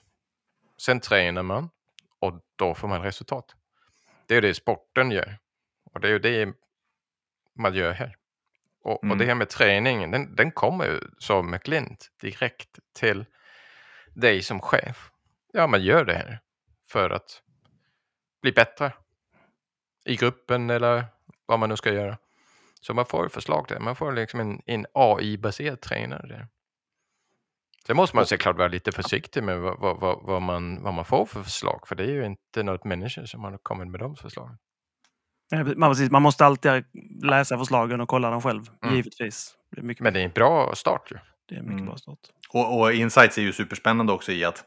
sen 0.78 1.00
tränar 1.00 1.44
man 1.44 1.70
och 2.20 2.40
då 2.56 2.76
får 2.76 2.88
man 2.88 3.02
resultat. 3.02 3.56
Det 4.28 4.36
är 4.36 4.42
det 4.42 4.54
sporten 4.54 5.12
gör. 5.12 5.38
Och 5.94 6.00
det 6.00 6.10
är 6.10 6.20
det 6.20 6.54
man 7.56 7.74
gör 7.74 7.92
här. 7.92 8.16
Och, 8.84 8.98
och 8.98 9.04
Mm. 9.04 9.18
det 9.18 9.26
här 9.26 9.36
med 9.36 9.50
träningen, 9.50 10.12
den, 10.12 10.36
den 10.36 10.52
kommer 10.52 10.86
ju 10.86 11.00
som 11.18 11.50
med 11.50 11.62
glint 11.64 12.08
direkt 12.22 12.80
till 12.94 13.26
dig 14.14 14.42
som 14.42 14.60
chef. 14.60 15.10
Ja, 15.56 15.68
man 15.68 15.84
gör 15.84 16.06
det 16.06 16.14
här 16.14 16.40
för 16.88 17.10
att 17.10 17.42
bli 18.42 18.52
bättre 18.52 18.94
i 20.06 20.16
gruppen 20.16 20.70
eller 20.70 21.06
vad 21.46 21.60
man 21.60 21.70
nu 21.70 21.76
ska 21.78 21.94
göra. 21.94 22.18
Så 22.82 22.94
man 22.94 23.06
får 23.06 23.30
förslag 23.30 23.66
där. 23.70 23.80
Man 23.80 23.96
får 23.96 24.12
liksom 24.14 24.40
en, 24.40 24.62
en 24.66 24.86
AI-baserad 24.94 25.82
tränare 25.82 26.28
där. 26.28 26.48
Sen 27.88 27.96
måste 27.96 28.16
man 28.16 28.26
såklart 28.26 28.58
vara 28.58 28.68
lite 28.68 28.92
försiktig 28.92 29.44
med 29.44 29.60
vad, 29.60 29.80
vad, 29.80 30.00
vad, 30.00 30.20
vad, 30.24 30.42
man, 30.42 30.84
vad 30.84 30.94
man 30.94 31.06
får 31.06 31.26
för 31.26 31.44
förslag. 31.44 31.88
För 31.88 31.96
det 31.96 32.04
är 32.04 32.12
ju 32.12 32.26
inte 32.26 32.64
något 32.64 32.84
människa 32.84 33.28
som 33.28 33.44
har 33.44 33.58
kommit 33.58 33.88
med 33.88 34.00
de 34.00 34.16
förslagen. 34.16 34.58
Man, 36.12 36.22
måste 36.22 36.46
alltid 36.46 36.86
läsa 37.24 37.58
förslagen 37.58 38.02
och 38.02 38.10
kolla 38.10 38.30
dem 38.30 38.42
själv, 38.42 38.64
Mm. 38.84 38.96
givetvis. 38.96 39.56
Det 39.72 39.82
är 39.82 39.84
mycket, 39.84 40.04
Men 40.04 40.14
det 40.14 40.20
är 40.20 40.26
en 40.26 40.32
bra 40.32 40.76
start 40.76 41.12
ju. 41.12 41.18
det 41.46 41.56
är 41.56 41.62
mycket 41.62 41.74
Mm. 41.74 41.86
bra 41.86 41.98
start. 41.98 42.20
Och, 42.50 42.80
och 42.80 42.94
Insights 42.94 43.38
är 43.38 43.42
ju 43.42 43.54
superspännande 43.54 44.14
också 44.14 44.32
i 44.32 44.44
att 44.46 44.66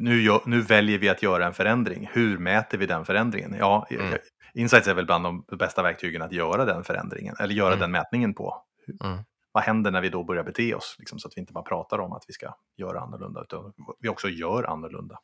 nu, 0.00 0.38
nu 0.44 0.60
väljer 0.60 0.98
vi 0.98 1.08
att 1.08 1.22
göra 1.22 1.46
en 1.46 1.54
förändring. 1.54 2.10
Hur 2.12 2.38
mäter 2.38 2.78
vi 2.78 2.86
den 2.86 3.04
förändringen? 3.04 3.54
Ja, 3.58 3.86
Mm. 3.90 4.14
Insights 4.54 4.88
är 4.88 4.94
väl 4.94 5.06
bland 5.06 5.24
de 5.24 5.44
bästa 5.58 5.82
verktygen 5.82 6.22
att 6.22 6.32
göra 6.32 6.64
den 6.64 6.84
förändringen, 6.84 7.36
eller 7.40 7.54
göra 7.54 7.68
Mm. 7.68 7.80
den 7.80 7.90
mätningen 7.90 8.34
på. 8.34 8.62
Mm. 9.04 9.18
Vad 9.52 9.64
händer 9.64 9.90
när 9.90 10.00
vi 10.00 10.08
då 10.08 10.24
börjar 10.24 10.44
bete 10.44 10.74
oss? 10.74 10.96
Liksom, 10.98 11.18
så 11.18 11.28
att 11.28 11.36
vi 11.36 11.40
inte 11.40 11.52
bara 11.52 11.64
pratar 11.64 11.98
om 11.98 12.12
att 12.12 12.24
vi 12.28 12.32
ska 12.32 12.54
göra 12.76 13.00
annorlunda, 13.00 13.40
utan 13.42 13.72
vi 14.00 14.08
också 14.08 14.28
gör 14.28 14.64
annorlunda. 14.70 15.18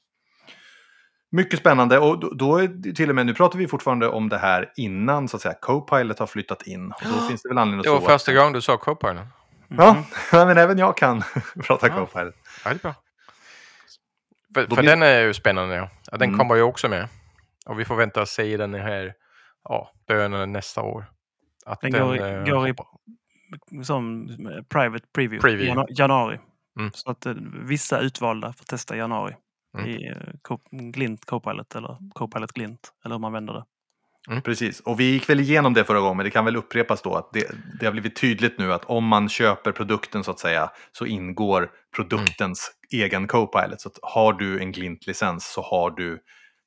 Mycket 1.30 1.58
spännande 1.58 1.98
och 1.98 2.20
då, 2.20 2.30
då 2.30 2.56
är 2.56 2.68
det 2.68 2.92
till 2.92 3.08
och 3.08 3.14
med, 3.14 3.26
nu 3.26 3.34
pratar 3.34 3.58
vi 3.58 3.68
fortfarande 3.68 4.08
om 4.08 4.28
det 4.28 4.38
här 4.38 4.72
innan 4.76 5.28
så 5.28 5.36
att 5.36 5.42
säga 5.42 5.54
Copilot 5.60 6.18
har 6.18 6.26
flyttat 6.26 6.62
in. 6.62 6.86
Och 6.92 7.00
då 7.14 7.28
finns 7.28 7.42
det 7.42 7.48
väl 7.48 7.58
anledning 7.58 7.78
att 7.80 7.84
Det 7.84 7.90
var 7.90 8.00
första 8.00 8.34
gången 8.34 8.52
du 8.52 8.60
sa 8.60 8.76
Copilot. 8.76 9.22
Ja, 9.68 9.92
Mhm. 9.92 10.04
men 10.48 10.58
även 10.58 10.78
jag 10.78 10.96
kan 10.96 11.22
prata 11.66 11.88
Ja. 11.88 11.94
Copilot. 12.06 12.34
Ja, 12.64 12.70
det 12.70 12.76
är 12.76 12.82
bra. 12.82 12.94
För, 14.54 14.66
för 14.66 14.76
blir- 14.76 14.90
den 14.90 15.02
är 15.02 15.20
ju 15.20 15.34
spännande. 15.34 15.74
Ja. 15.76 15.90
Den 16.10 16.22
Mm. 16.28 16.38
kommer 16.38 16.54
ju 16.54 16.62
också 16.62 16.88
med. 16.88 17.08
Och 17.66 17.80
vi 17.80 17.84
får 17.84 17.96
vänta 17.96 18.20
och 18.20 18.28
se 18.28 18.56
den 18.56 18.74
här 18.74 19.14
ja, 19.64 19.90
början 20.08 20.52
nästa 20.52 20.82
år. 20.82 21.04
Att 21.66 21.80
Den 21.80 21.90
går 21.92 22.16
i- 22.16 22.18
eh, 22.18 22.44
går 22.44 22.68
i- 22.68 22.70
hoppar- 22.70 23.84
Som 23.84 24.28
eh, 24.30 24.62
private 24.68 25.04
preview, 25.14 25.40
Preview. 25.48 25.66
i 25.66 25.74
janu- 25.74 25.86
januari. 25.90 26.38
Mm. 26.78 26.90
Så 26.94 27.10
att 27.10 27.26
eh, 27.26 27.34
vissa 27.64 28.00
utvalda 28.00 28.52
får 28.52 28.64
testa 28.64 28.94
i 28.96 28.98
januari. 28.98 29.34
Mm. 29.78 29.90
I 29.90 30.08
eh, 30.08 30.56
Glint 30.70 31.24
Copilot 31.24 31.74
eller 31.74 31.96
Copilot 32.14 32.52
Glint, 32.52 32.92
eller 33.04 33.14
hur 33.14 33.20
man 33.20 33.32
vänder 33.32 33.52
det. 33.54 33.64
Precis, 34.44 34.80
och 34.80 35.00
vi 35.00 35.04
gick 35.04 35.28
väl 35.28 35.40
igenom 35.40 35.74
det 35.74 35.84
förra 35.84 36.00
gången, 36.00 36.16
men 36.16 36.24
det 36.24 36.30
kan 36.30 36.44
väl 36.44 36.56
upprepas 36.56 37.02
då 37.02 37.14
att 37.14 37.32
det, 37.32 37.50
det 37.80 37.86
har 37.86 37.92
blivit 37.92 38.16
tydligt 38.16 38.58
nu 38.58 38.72
att 38.72 38.84
om 38.84 39.04
man 39.04 39.28
köper 39.28 39.72
produkten 39.72 40.24
så 40.24 40.30
att 40.30 40.40
säga 40.40 40.70
så 40.92 41.06
ingår 41.06 41.70
produktens 41.96 42.72
egen 42.92 43.26
Copilot. 43.26 43.80
Så 43.80 43.88
att 43.88 43.98
har 44.02 44.32
du 44.32 44.60
en 44.60 44.72
Glint-licens 44.72 45.52
så 45.52 45.62
har 45.62 45.90
du 45.90 46.18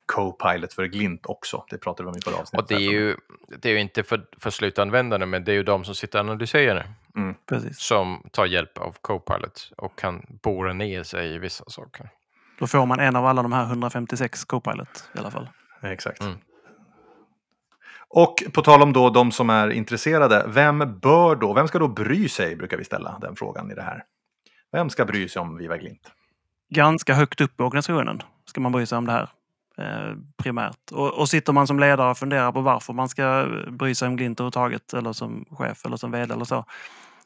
Copilot 0.06 0.72
för 0.72 0.86
Glint 0.86 1.26
också. 1.26 1.64
Det 1.70 1.78
pratade 1.78 2.06
vi 2.06 2.10
om 2.10 2.18
i 2.18 2.22
förra 2.22 2.36
avsnittet. 2.36 2.60
Och 2.60 2.68
det 2.68 2.74
är 2.74 2.92
ju, 2.92 3.16
det 3.58 3.68
är 3.68 3.72
ju 3.72 3.80
inte 3.80 4.02
för, 4.02 4.24
för 4.38 4.50
slutanvändarna, 4.50 5.26
men 5.26 5.44
det 5.44 5.52
är 5.52 5.56
ju 5.56 5.62
de 5.62 5.84
som 5.84 5.94
sitter 5.94 6.18
och 6.18 6.24
analyserar 6.24 6.86
Precis. 7.48 7.78
som 7.80 8.22
tar 8.32 8.46
hjälp 8.46 8.78
av 8.78 8.96
Copilot 9.00 9.72
och 9.76 9.98
kan 9.98 10.26
bora 10.42 10.72
ner 10.72 11.02
sig 11.02 11.34
i 11.34 11.38
vissa 11.38 11.64
saker. 11.68 12.08
Då 12.58 12.66
får 12.66 12.86
man 12.86 13.00
en 13.00 13.16
av 13.16 13.26
alla 13.26 13.42
de 13.42 13.52
här 13.52 13.64
156 13.64 14.44
Copilot 14.44 15.10
i 15.14 15.18
alla 15.18 15.30
fall. 15.30 15.48
Exakt. 15.82 16.20
Mm. 16.20 16.38
Och 18.14 18.34
på 18.52 18.62
tal 18.62 18.82
om 18.82 18.92
då 18.92 19.10
de 19.10 19.32
som 19.32 19.50
är 19.50 19.70
intresserade, 19.70 20.44
vem 20.48 20.78
bör 20.78 21.36
då, 21.36 21.52
vem 21.52 21.68
ska 21.68 21.78
då 21.78 21.88
bry 21.88 22.28
sig, 22.28 22.56
brukar 22.56 22.76
vi 22.76 22.84
ställa 22.84 23.18
den 23.20 23.36
frågan 23.36 23.70
i 23.70 23.74
det 23.74 23.82
här. 23.82 24.04
Vem 24.72 24.90
ska 24.90 25.04
bry 25.04 25.28
sig 25.28 25.42
om 25.42 25.56
Viva 25.56 25.76
Glint? 25.76 26.10
Ganska 26.74 27.14
högt 27.14 27.40
upp 27.40 27.60
i 27.60 27.62
organisationen 27.62 28.22
ska 28.46 28.60
man 28.60 28.72
bry 28.72 28.86
sig 28.86 28.98
om 28.98 29.06
det 29.06 29.12
här. 29.12 29.28
Eh, 29.78 30.16
primärt. 30.36 30.90
Och, 30.92 31.18
och 31.18 31.28
sitter 31.28 31.52
man 31.52 31.66
som 31.66 31.80
ledare 31.80 32.10
och 32.10 32.18
funderar 32.18 32.52
på 32.52 32.60
varför 32.60 32.92
man 32.92 33.08
ska 33.08 33.46
bry 33.70 33.94
sig 33.94 34.08
om 34.08 34.16
Glint 34.16 34.40
överhuvudtaget 34.40 34.94
eller 34.94 35.12
som 35.12 35.44
chef 35.50 35.86
eller 35.86 35.96
som 35.96 36.10
vd 36.10 36.34
eller 36.34 36.44
så. 36.44 36.64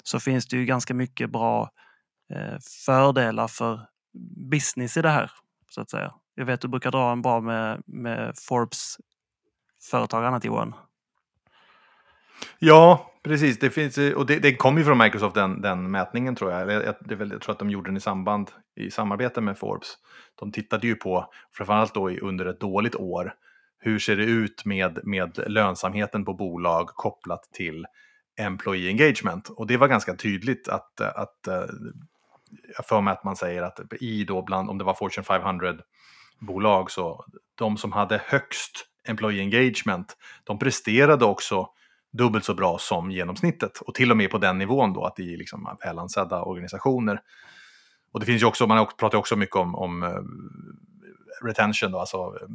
Så 0.02 0.20
finns 0.20 0.46
det 0.46 0.56
ju 0.56 0.64
ganska 0.64 0.94
mycket 0.94 1.30
bra 1.30 1.70
eh, 2.32 2.58
fördelar 2.86 3.48
för 3.48 3.80
business 4.50 4.96
i 4.96 5.02
det 5.02 5.10
här. 5.10 5.30
Så 5.70 5.80
att 5.80 5.90
säga. 5.90 6.12
Jag 6.34 6.44
vet 6.44 6.60
du 6.60 6.68
brukar 6.68 6.90
dra 6.90 7.12
en 7.12 7.22
bra 7.22 7.40
med, 7.40 7.82
med 7.86 8.34
Forbes 8.48 8.96
företag 9.90 10.24
annat 10.24 10.44
Johan. 10.44 10.74
Ja, 12.58 13.12
precis. 13.22 13.58
Det, 13.58 13.70
finns, 13.70 13.98
och 13.98 14.26
det, 14.26 14.38
det 14.38 14.56
kom 14.56 14.78
ju 14.78 14.84
från 14.84 14.98
Microsoft 14.98 15.34
den, 15.34 15.60
den 15.60 15.90
mätningen 15.90 16.36
tror 16.36 16.52
jag. 16.52 16.72
Jag, 16.72 16.94
det 17.00 17.14
jag 17.14 17.42
tror 17.42 17.52
att 17.52 17.58
de 17.58 17.70
gjorde 17.70 17.88
den 17.88 17.96
i 17.96 18.00
samband 18.00 18.50
i 18.76 18.90
samarbete 18.90 19.40
med 19.40 19.58
Forbes. 19.58 19.94
De 20.34 20.52
tittade 20.52 20.86
ju 20.86 20.94
på, 20.94 21.30
framförallt 21.52 21.94
då 21.94 22.10
under 22.10 22.46
ett 22.46 22.60
dåligt 22.60 22.94
år, 22.94 23.34
hur 23.78 23.98
ser 23.98 24.16
det 24.16 24.24
ut 24.24 24.64
med, 24.64 24.98
med 25.04 25.38
lönsamheten 25.46 26.24
på 26.24 26.34
bolag 26.34 26.86
kopplat 26.86 27.42
till 27.52 27.86
employee 28.38 28.88
engagement. 28.88 29.48
Och 29.48 29.66
det 29.66 29.76
var 29.76 29.88
ganska 29.88 30.16
tydligt 30.16 30.68
att, 30.68 31.00
att 31.00 31.46
eh, 31.46 31.64
jag 32.76 32.86
för 32.86 33.00
mig 33.00 33.12
att 33.12 33.24
man 33.24 33.36
säger 33.36 33.62
att 33.62 33.80
i 34.00 34.24
då 34.24 34.42
bland, 34.42 34.70
om 34.70 34.78
det 34.78 34.84
var 34.84 34.94
Fortune 34.94 35.24
500-bolag, 35.24 36.90
så 36.90 37.24
de 37.54 37.76
som 37.76 37.92
hade 37.92 38.22
högst 38.24 38.86
employee 39.06 39.40
engagement, 39.40 40.16
de 40.44 40.58
presterade 40.58 41.24
också 41.24 41.68
dubbelt 42.12 42.44
så 42.44 42.54
bra 42.54 42.78
som 42.78 43.10
genomsnittet. 43.10 43.80
Och 43.80 43.94
till 43.94 44.10
och 44.10 44.16
med 44.16 44.30
på 44.30 44.38
den 44.38 44.58
nivån 44.58 44.92
då, 44.92 45.04
att 45.04 45.20
i 45.20 45.36
liksom 45.36 45.76
välansedda 45.84 46.42
organisationer. 46.42 47.20
Och 48.12 48.20
det 48.20 48.26
finns 48.26 48.42
ju 48.42 48.46
också, 48.46 48.66
man 48.66 48.86
pratar 48.98 49.18
också 49.18 49.36
mycket 49.36 49.56
om, 49.56 49.74
om 49.74 50.02
eh, 50.02 50.10
retention, 51.46 51.92
då, 51.92 51.98
alltså 51.98 52.16
eh, 52.16 52.48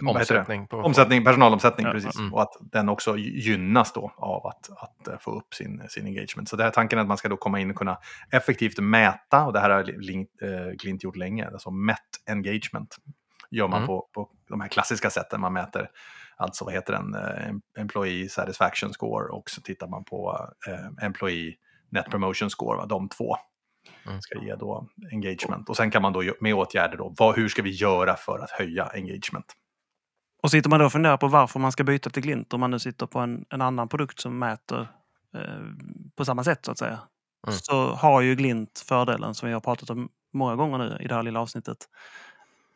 det? 0.00 0.06
Omsättning 0.06 0.66
på 0.66 0.76
Omsättning, 0.76 1.24
personalomsättning, 1.24 1.86
Ja, 1.86 1.92
precis. 1.92 2.18
mm. 2.18 2.34
Och 2.34 2.42
att 2.42 2.56
den 2.60 2.88
också 2.88 3.16
gynnas 3.16 3.92
då 3.92 4.12
av 4.16 4.46
att, 4.46 4.70
att 4.76 5.08
eh, 5.08 5.18
få 5.18 5.30
upp 5.38 5.54
sin, 5.54 5.82
sin 5.88 6.06
engagement. 6.06 6.48
Så 6.48 6.56
det 6.56 6.64
här 6.64 6.70
tanken 6.70 6.98
är 6.98 7.02
att 7.02 7.08
man 7.08 7.16
ska 7.16 7.28
då 7.28 7.36
komma 7.36 7.60
in 7.60 7.70
och 7.70 7.76
kunna 7.76 7.98
effektivt 8.30 8.78
mäta, 8.78 9.46
och 9.46 9.52
det 9.52 9.60
här 9.60 9.70
har 9.70 9.82
Glint, 9.82 10.30
Glint 10.78 11.04
gjort 11.04 11.16
länge, 11.16 11.46
alltså 11.46 11.70
mätt 11.70 11.98
engagement. 12.30 12.96
Gör 13.56 13.68
man 13.68 13.78
Mm. 13.78 13.86
på, 13.86 14.08
på 14.14 14.30
de 14.48 14.60
här 14.60 14.68
klassiska 14.68 15.10
sätten, 15.10 15.40
man 15.40 15.52
mäter 15.52 15.90
Alltså 16.36 16.64
vad 16.64 16.74
heter 16.74 16.92
den? 16.92 17.14
Eh, 17.14 17.82
Employee 17.82 18.28
Satisfaction 18.28 18.92
Score 18.92 19.28
och 19.28 19.50
så 19.50 19.60
tittar 19.60 19.88
man 19.88 20.04
på 20.04 20.48
eh, 20.68 21.06
Employee 21.06 21.54
Net 21.90 22.10
Promotion 22.10 22.50
Score, 22.50 22.76
va? 22.76 22.86
de 22.86 23.08
två. 23.08 23.36
Mm. 24.06 24.20
Ska 24.22 24.42
ge 24.44 24.54
då 24.54 24.88
engagement. 25.12 25.68
Och 25.68 25.76
sen 25.76 25.90
kan 25.90 26.02
man 26.02 26.12
då 26.12 26.22
med 26.40 26.54
åtgärder 26.54 26.96
då, 26.96 27.14
vad, 27.18 27.36
hur 27.36 27.48
ska 27.48 27.62
vi 27.62 27.70
göra 27.70 28.16
för 28.16 28.38
att 28.38 28.50
höja 28.50 28.84
engagement? 28.84 29.46
Och 30.42 30.50
sitter 30.50 30.70
man 30.70 30.78
då 30.78 30.86
och 30.86 30.92
funderar 30.92 31.16
på 31.16 31.28
varför 31.28 31.60
man 31.60 31.72
ska 31.72 31.84
byta 31.84 32.10
till 32.10 32.22
Glint 32.22 32.52
om 32.52 32.60
man 32.60 32.70
nu 32.70 32.78
sitter 32.78 33.06
på 33.06 33.18
en, 33.18 33.44
en 33.50 33.60
annan 33.62 33.88
produkt 33.88 34.20
som 34.20 34.38
mäter 34.38 34.88
eh, 35.34 35.64
på 36.16 36.24
samma 36.24 36.44
sätt 36.44 36.64
så 36.64 36.70
att 36.70 36.78
säga. 36.78 36.98
Mm. 37.46 37.58
Så 37.58 37.86
har 37.94 38.20
ju 38.20 38.34
Glint 38.34 38.84
fördelen 38.88 39.34
som 39.34 39.48
vi 39.48 39.52
har 39.52 39.60
pratat 39.60 39.90
om 39.90 40.08
många 40.32 40.56
gånger 40.56 40.78
nu 40.78 40.98
i 41.00 41.08
det 41.08 41.14
här 41.14 41.22
lilla 41.22 41.40
avsnittet. 41.40 41.78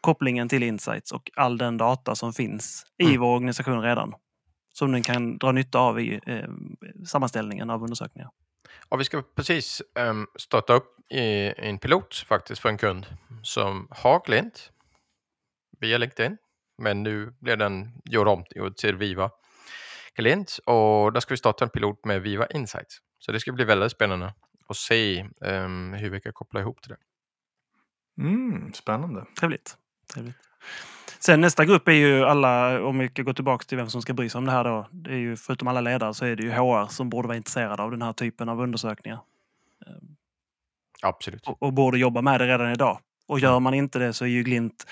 Kopplingen 0.00 0.48
till 0.48 0.62
insights 0.62 1.12
och 1.12 1.30
all 1.36 1.58
den 1.58 1.76
data 1.76 2.14
som 2.14 2.32
finns 2.32 2.86
i 3.02 3.04
Mm. 3.06 3.20
vår 3.20 3.34
organisation 3.34 3.82
redan. 3.82 4.14
Som 4.74 4.92
den 4.92 5.02
kan 5.02 5.38
dra 5.38 5.52
nytta 5.52 5.78
av 5.78 6.00
i 6.00 6.20
eh, 6.26 6.48
sammanställningen 7.06 7.70
av 7.70 7.82
undersökningar. 7.82 8.30
Och 8.88 9.00
vi 9.00 9.04
ska 9.04 9.22
precis 9.22 9.82
um, 9.98 10.26
starta 10.38 10.72
upp 10.72 10.96
i 11.10 11.52
en 11.56 11.78
pilot 11.78 12.14
faktiskt 12.28 12.62
för 12.62 12.68
en 12.68 12.78
kund 12.78 13.06
som 13.42 13.88
har 13.90 14.22
Glint 14.26 14.72
via 15.80 15.98
LinkedIn. 15.98 16.36
Men 16.82 17.02
nu 17.02 17.34
blir 17.40 17.56
den 17.56 17.92
gjord 18.04 18.28
om 18.28 18.44
till 18.76 18.96
Viva 18.96 19.30
Glint 20.16 20.58
och 20.66 21.12
där 21.12 21.20
ska 21.20 21.34
vi 21.34 21.38
starta 21.38 21.64
en 21.64 21.70
pilot 21.70 22.04
med 22.04 22.22
Viva 22.22 22.46
Insights. 22.46 22.98
Så 23.18 23.32
det 23.32 23.40
ska 23.40 23.52
bli 23.52 23.64
väldigt 23.64 23.92
spännande 23.92 24.34
att 24.68 24.76
se 24.76 25.26
um, 25.40 25.92
hur 25.92 26.10
vi 26.10 26.20
kan 26.20 26.32
koppla 26.32 26.60
ihop 26.60 26.82
till 26.82 26.90
det. 26.90 26.98
Mm, 28.22 28.72
spännande. 28.72 29.24
Trevligt. 29.40 29.76
Trevligt. 30.14 30.36
Sen 31.18 31.40
nästa 31.40 31.64
grupp 31.64 31.88
är 31.88 31.92
ju 31.92 32.24
alla, 32.24 32.82
om 32.82 32.98
vi 32.98 33.08
ska 33.08 33.22
gå 33.22 33.34
tillbaka 33.34 33.64
till 33.64 33.76
vem 33.78 33.90
som 33.90 34.02
ska 34.02 34.14
bry 34.14 34.28
sig 34.28 34.38
om 34.38 34.44
det 34.44 34.52
här 34.52 34.64
då. 34.64 34.88
Det 34.90 35.10
är 35.10 35.16
ju, 35.16 35.36
förutom 35.36 35.68
alla 35.68 35.80
ledare 35.80 36.14
så 36.14 36.24
är 36.24 36.36
det 36.36 36.42
ju 36.42 36.50
HR 36.50 36.86
som 36.86 37.08
borde 37.10 37.28
vara 37.28 37.36
intresserade 37.36 37.82
av 37.82 37.90
den 37.90 38.02
här 38.02 38.12
typen 38.12 38.48
av 38.48 38.60
undersökningar. 38.60 39.20
Absolut. 41.02 41.48
och, 41.48 41.62
och 41.62 41.72
borde 41.72 41.98
jobba 41.98 42.22
med 42.22 42.40
det 42.40 42.46
redan 42.46 42.72
idag. 42.72 42.98
Och 43.26 43.40
gör 43.40 43.60
man 43.60 43.74
inte 43.74 43.98
det 43.98 44.12
så 44.12 44.24
är 44.24 44.28
ju 44.28 44.42
Glint 44.42 44.86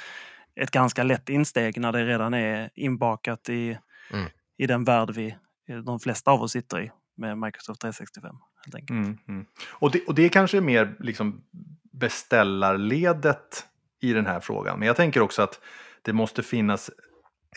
ett 0.61 0.71
ganska 0.71 1.03
lätt 1.03 1.29
insteg 1.29 1.81
när 1.81 1.93
det 1.93 2.05
redan 2.05 2.35
är 2.35 2.71
inbakat 2.75 3.49
i, 3.49 3.79
Mm. 4.11 4.29
i 4.57 4.67
den 4.67 4.85
värld 4.85 5.11
vi, 5.11 5.37
de 5.85 6.01
flesta 6.01 6.31
av 6.31 6.43
oss 6.43 6.53
sitter 6.53 6.81
i 6.81 6.91
med 7.17 7.39
Microsoft 7.39 7.81
365. 7.81 8.37
Helt 8.65 8.75
enkelt. 8.75 8.91
Mm, 8.91 9.19
mm. 9.29 9.47
Och, 9.69 9.91
det, 9.91 10.07
och 10.07 10.15
det 10.15 10.29
kanske 10.29 10.57
är 10.57 10.61
mer 10.61 10.97
liksom 11.01 11.45
beställarledet 11.93 13.67
i 14.03 14.13
den 14.13 14.27
här 14.27 14.41
frågan. 14.41 14.79
Men 14.79 14.87
jag 14.87 14.97
tänker 14.97 15.21
också 15.21 15.43
att 15.43 15.61
det 16.03 16.13
måste 16.13 16.43
finnas 16.43 16.91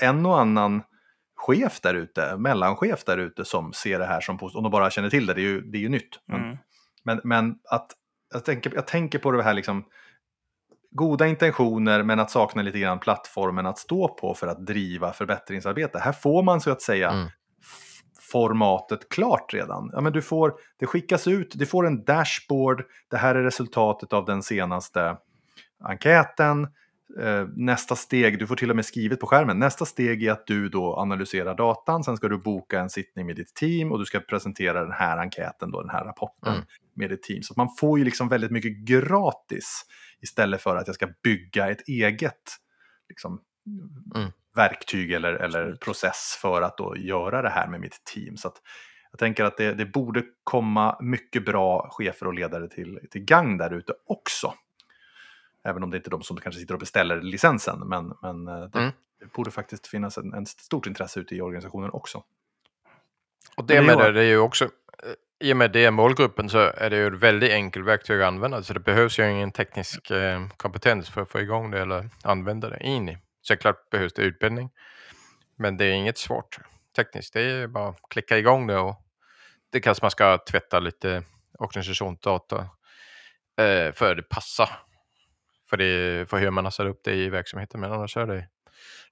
en 0.02 0.26
och 0.26 0.40
annan 0.40 0.82
chef 1.36 1.80
där 1.82 1.94
ute, 1.94 2.38
mellanchef 2.38 3.04
där 3.04 3.18
ute 3.18 3.46
som 3.46 3.74
ser 3.74 4.00
det 4.00 4.06
här 4.06 4.22
som 4.22 4.38
positivt. 4.38 4.58
Om 4.58 4.64
de 4.64 4.72
bara 4.72 4.90
känner 4.90 5.10
till 5.10 5.26
det, 5.26 5.34
det 5.34 5.42
är 5.42 5.44
ju, 5.44 5.62
det 5.62 5.78
är 5.78 5.82
ju 5.82 5.90
nytt. 5.90 6.20
Men, 6.28 6.42
Mm. 6.44 6.58
men, 7.04 7.22
men 7.24 7.56
att 7.70 7.92
jag 8.34 8.46
tänker, 8.46 8.72
jag 8.76 8.88
tänker 8.88 9.20
på 9.20 9.32
det 9.32 9.44
här 9.44 9.54
liksom 9.54 9.86
goda 10.92 11.28
intentioner 11.28 12.04
men 12.04 12.20
att 12.20 12.32
sakna 12.32 12.62
lite 12.62 12.80
grann 12.80 13.00
plattformen 13.00 13.66
att 13.66 13.78
stå 13.78 14.08
på 14.08 14.34
för 14.34 14.48
att 14.48 14.66
driva 14.66 15.14
förbättringsarbete. 15.14 16.00
Här 16.00 16.12
får 16.12 16.44
man 16.44 16.62
så 16.62 16.72
att 16.72 16.82
säga 16.82 17.10
Mm. 17.12 17.28
formatet 18.32 19.10
klart 19.10 19.54
redan. 19.54 19.90
Ja, 19.94 20.02
men 20.02 20.14
du 20.14 20.22
får, 20.22 20.54
det 20.80 20.86
skickas 20.86 21.28
ut, 21.28 21.52
du 21.56 21.66
får 21.66 21.88
en 21.88 22.04
dashboard, 22.04 22.84
det 23.10 23.18
här 23.18 23.36
är 23.36 23.44
resultatet 23.44 24.14
av 24.14 24.26
den 24.26 24.44
senaste 24.44 25.18
enkäten. 25.80 26.68
Eh, 27.22 27.48
nästa 27.56 27.96
steg, 27.96 28.40
du 28.40 28.48
får 28.48 28.56
till 28.56 28.70
och 28.70 28.76
med 28.76 28.86
skrivet 28.86 29.20
på 29.20 29.28
skärmen, 29.28 29.60
nästa 29.60 29.86
steg 29.86 30.24
är 30.24 30.32
att 30.32 30.48
du 30.48 30.70
då 30.70 30.96
analyserar 30.96 31.56
datan, 31.56 32.04
sen 32.04 32.18
ska 32.18 32.28
du 32.28 32.38
boka 32.38 32.80
en 32.80 32.90
sittning 32.90 33.26
med 33.26 33.36
ditt 33.36 33.54
team 33.56 33.92
och 33.92 34.00
du 34.00 34.06
ska 34.06 34.20
presentera 34.20 34.82
den 34.84 34.92
här 34.92 35.18
enkäten, 35.18 35.72
då, 35.72 35.82
den 35.82 35.90
här 35.90 36.06
rapporten 36.06 36.54
Mm. 36.54 36.66
med 36.94 37.10
ditt 37.10 37.24
team. 37.24 37.44
Så 37.44 37.54
man 37.58 37.70
får 37.80 38.00
ju 38.00 38.06
liksom 38.06 38.28
väldigt 38.30 38.52
mycket 38.52 38.78
gratis 38.78 39.86
istället 40.22 40.62
för 40.62 40.76
att 40.76 40.88
jag 40.88 40.96
ska 40.96 41.08
bygga 41.24 41.70
ett 41.70 41.88
eget 41.88 42.36
liksom, 43.10 43.42
Mm. 44.16 44.32
verktyg 44.56 45.12
eller, 45.12 45.34
eller 45.34 45.76
process 45.76 46.38
för 46.42 46.62
att 46.62 46.78
då 46.78 46.98
göra 46.98 47.42
det 47.42 47.50
här 47.50 47.68
med 47.68 47.80
mitt 47.80 48.04
team. 48.14 48.38
Så 48.38 48.52
jag 49.12 49.20
tänker 49.20 49.44
att 49.44 49.58
det, 49.58 49.74
det 49.74 49.86
borde 49.86 50.24
komma 50.44 50.98
mycket 51.02 51.46
bra 51.46 51.88
chefer 51.92 52.28
och 52.28 52.34
ledare 52.34 52.68
till, 52.70 53.00
till 53.12 53.22
gang 53.22 53.58
där 53.58 53.74
ute 53.74 53.94
också. 54.08 54.54
Även 55.64 55.84
om 55.84 55.90
det 55.90 55.98
inte 55.98 56.08
är 56.08 56.12
de 56.12 56.24
som 56.24 56.38
kanske 56.38 56.62
sitter 56.62 56.74
och 56.74 56.80
beställer 56.80 57.22
licensen. 57.22 57.80
Men, 57.80 58.14
men 58.22 58.48
eh, 58.48 58.62
det, 58.62 58.80
Mm. 58.80 58.92
det 59.20 59.34
borde 59.34 59.52
faktiskt 59.52 59.88
finnas 59.88 60.18
en, 60.18 60.34
en 60.34 60.46
stort 60.46 60.88
intresse 60.88 61.20
ute 61.20 61.36
i 61.36 61.42
organisationen 61.42 61.90
också. 61.92 62.24
Och 63.58 63.66
det 63.66 63.82
med 63.82 63.98
det, 63.98 64.12
det 64.12 64.22
är 64.22 64.26
ju 64.26 64.38
också, 64.38 64.66
eh, 64.66 64.70
i 65.48 65.54
och 65.54 65.58
med 65.58 65.72
det 65.72 65.92
målgruppen 65.92 66.50
så 66.50 66.58
är 66.58 66.90
det 66.90 66.96
ju 66.96 67.08
ett 67.08 67.14
väldigt 67.14 67.52
enkelt 67.52 67.86
verktyg 67.86 68.22
att 68.22 68.28
använda. 68.28 68.64
Så 68.64 68.74
det 68.74 68.80
behövs 68.80 69.20
ju 69.20 69.32
ingen 69.32 69.52
teknisk 69.52 70.12
eh, 70.12 70.48
kompetens 70.58 71.10
för 71.10 71.22
att 71.22 71.32
få 71.32 71.40
igång 71.40 71.72
det 71.72 71.82
eller 71.82 72.10
använda 72.24 72.70
det 72.70 72.84
in 72.84 73.10
i. 73.10 73.18
Såklart 73.42 73.90
behövs 73.90 74.14
det 74.14 74.22
utbildning. 74.22 74.70
Men 75.56 75.78
det 75.78 75.86
är 75.86 75.92
inget 75.92 76.18
svårt 76.18 76.60
tekniskt. 76.96 77.34
Det 77.34 77.42
är 77.42 77.68
bara 77.68 77.90
att 77.90 78.02
klicka 78.10 78.38
igång 78.38 78.68
det 78.68 78.78
och 78.78 78.96
det 79.70 79.80
kanske 79.80 80.04
man 80.04 80.12
ska 80.12 80.38
tvätta 80.38 80.80
lite 80.80 81.24
organisationsdata 81.60 82.58
eh, 83.58 83.92
för 83.94 84.16
det 84.16 84.24
passar. 84.24 84.70
För, 85.70 85.78
det, 85.78 86.30
för 86.30 86.38
hur 86.40 86.52
man 86.52 86.64
har 86.64 86.72
satt 86.72 86.86
upp 86.88 87.02
det 87.04 87.14
i 87.16 87.30
verksamheten. 87.30 87.82
Men 87.82 87.92
annars 87.92 88.18
är 88.18 88.26
det 88.28 88.48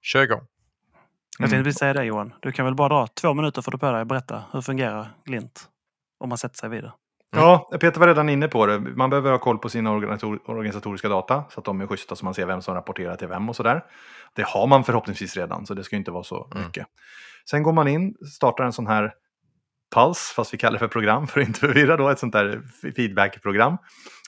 kör 0.02 0.22
igång. 0.22 0.40
Jag 1.38 1.44
Mm. 1.44 1.50
tänkte 1.50 1.64
precis 1.64 1.78
säga 1.78 1.92
det 1.92 2.04
Johan. 2.04 2.34
Du 2.40 2.52
kan 2.52 2.64
väl 2.64 2.74
bara 2.74 2.88
dra 2.88 3.06
två 3.06 3.34
minuter 3.34 3.62
för 3.62 3.70
du 3.70 3.78
på 3.78 3.92
dig 3.92 4.00
och 4.00 4.06
berätta 4.06 4.42
hur 4.52 4.60
fungerar 4.60 5.08
Glint? 5.24 5.68
Om 6.20 6.28
man 6.28 6.38
sätter 6.38 6.56
sig 6.56 6.68
vid 6.68 6.84
det. 6.84 6.92
Ja, 7.30 7.70
Peter 7.80 8.00
var 8.00 8.06
redan 8.06 8.28
inne 8.28 8.48
på 8.48 8.66
det. 8.66 8.78
Man 8.78 9.10
behöver 9.10 9.30
ha 9.30 9.38
koll 9.38 9.58
på 9.58 9.68
sina 9.68 9.90
organisator- 9.90 10.50
organisatoriska 10.50 11.08
data 11.08 11.44
så 11.50 11.60
att 11.60 11.64
de 11.64 11.80
är 11.80 11.86
schyssta 11.86 12.16
så 12.16 12.24
man 12.24 12.34
ser 12.34 12.46
vem 12.46 12.62
som 12.62 12.74
rapporterar 12.74 13.16
till 13.16 13.28
vem 13.28 13.48
och 13.48 13.56
sådär. 13.56 13.84
Det 14.34 14.42
har 14.46 14.66
man 14.66 14.84
förhoppningsvis 14.84 15.36
redan 15.36 15.66
så 15.66 15.74
det 15.74 15.84
ska 15.84 15.96
inte 15.96 16.10
vara 16.10 16.24
så 16.24 16.48
Mm. 16.54 16.66
mycket. 16.66 16.86
Sen 17.50 17.62
går 17.62 17.72
man 17.72 17.88
in, 17.88 18.14
startar 18.34 18.64
en 18.64 18.72
sån 18.72 18.86
här 18.86 19.14
Puls, 19.94 20.32
fast 20.36 20.54
vi 20.54 20.58
kallar 20.58 20.72
det 20.72 20.78
för 20.78 20.88
program 20.88 21.26
för 21.26 21.40
att 21.40 21.46
inte 21.46 21.60
förvirra 21.60 21.96
då, 21.96 22.08
ett 22.08 22.18
sånt 22.18 22.32
där 22.32 22.62
feedback-program. 22.96 23.76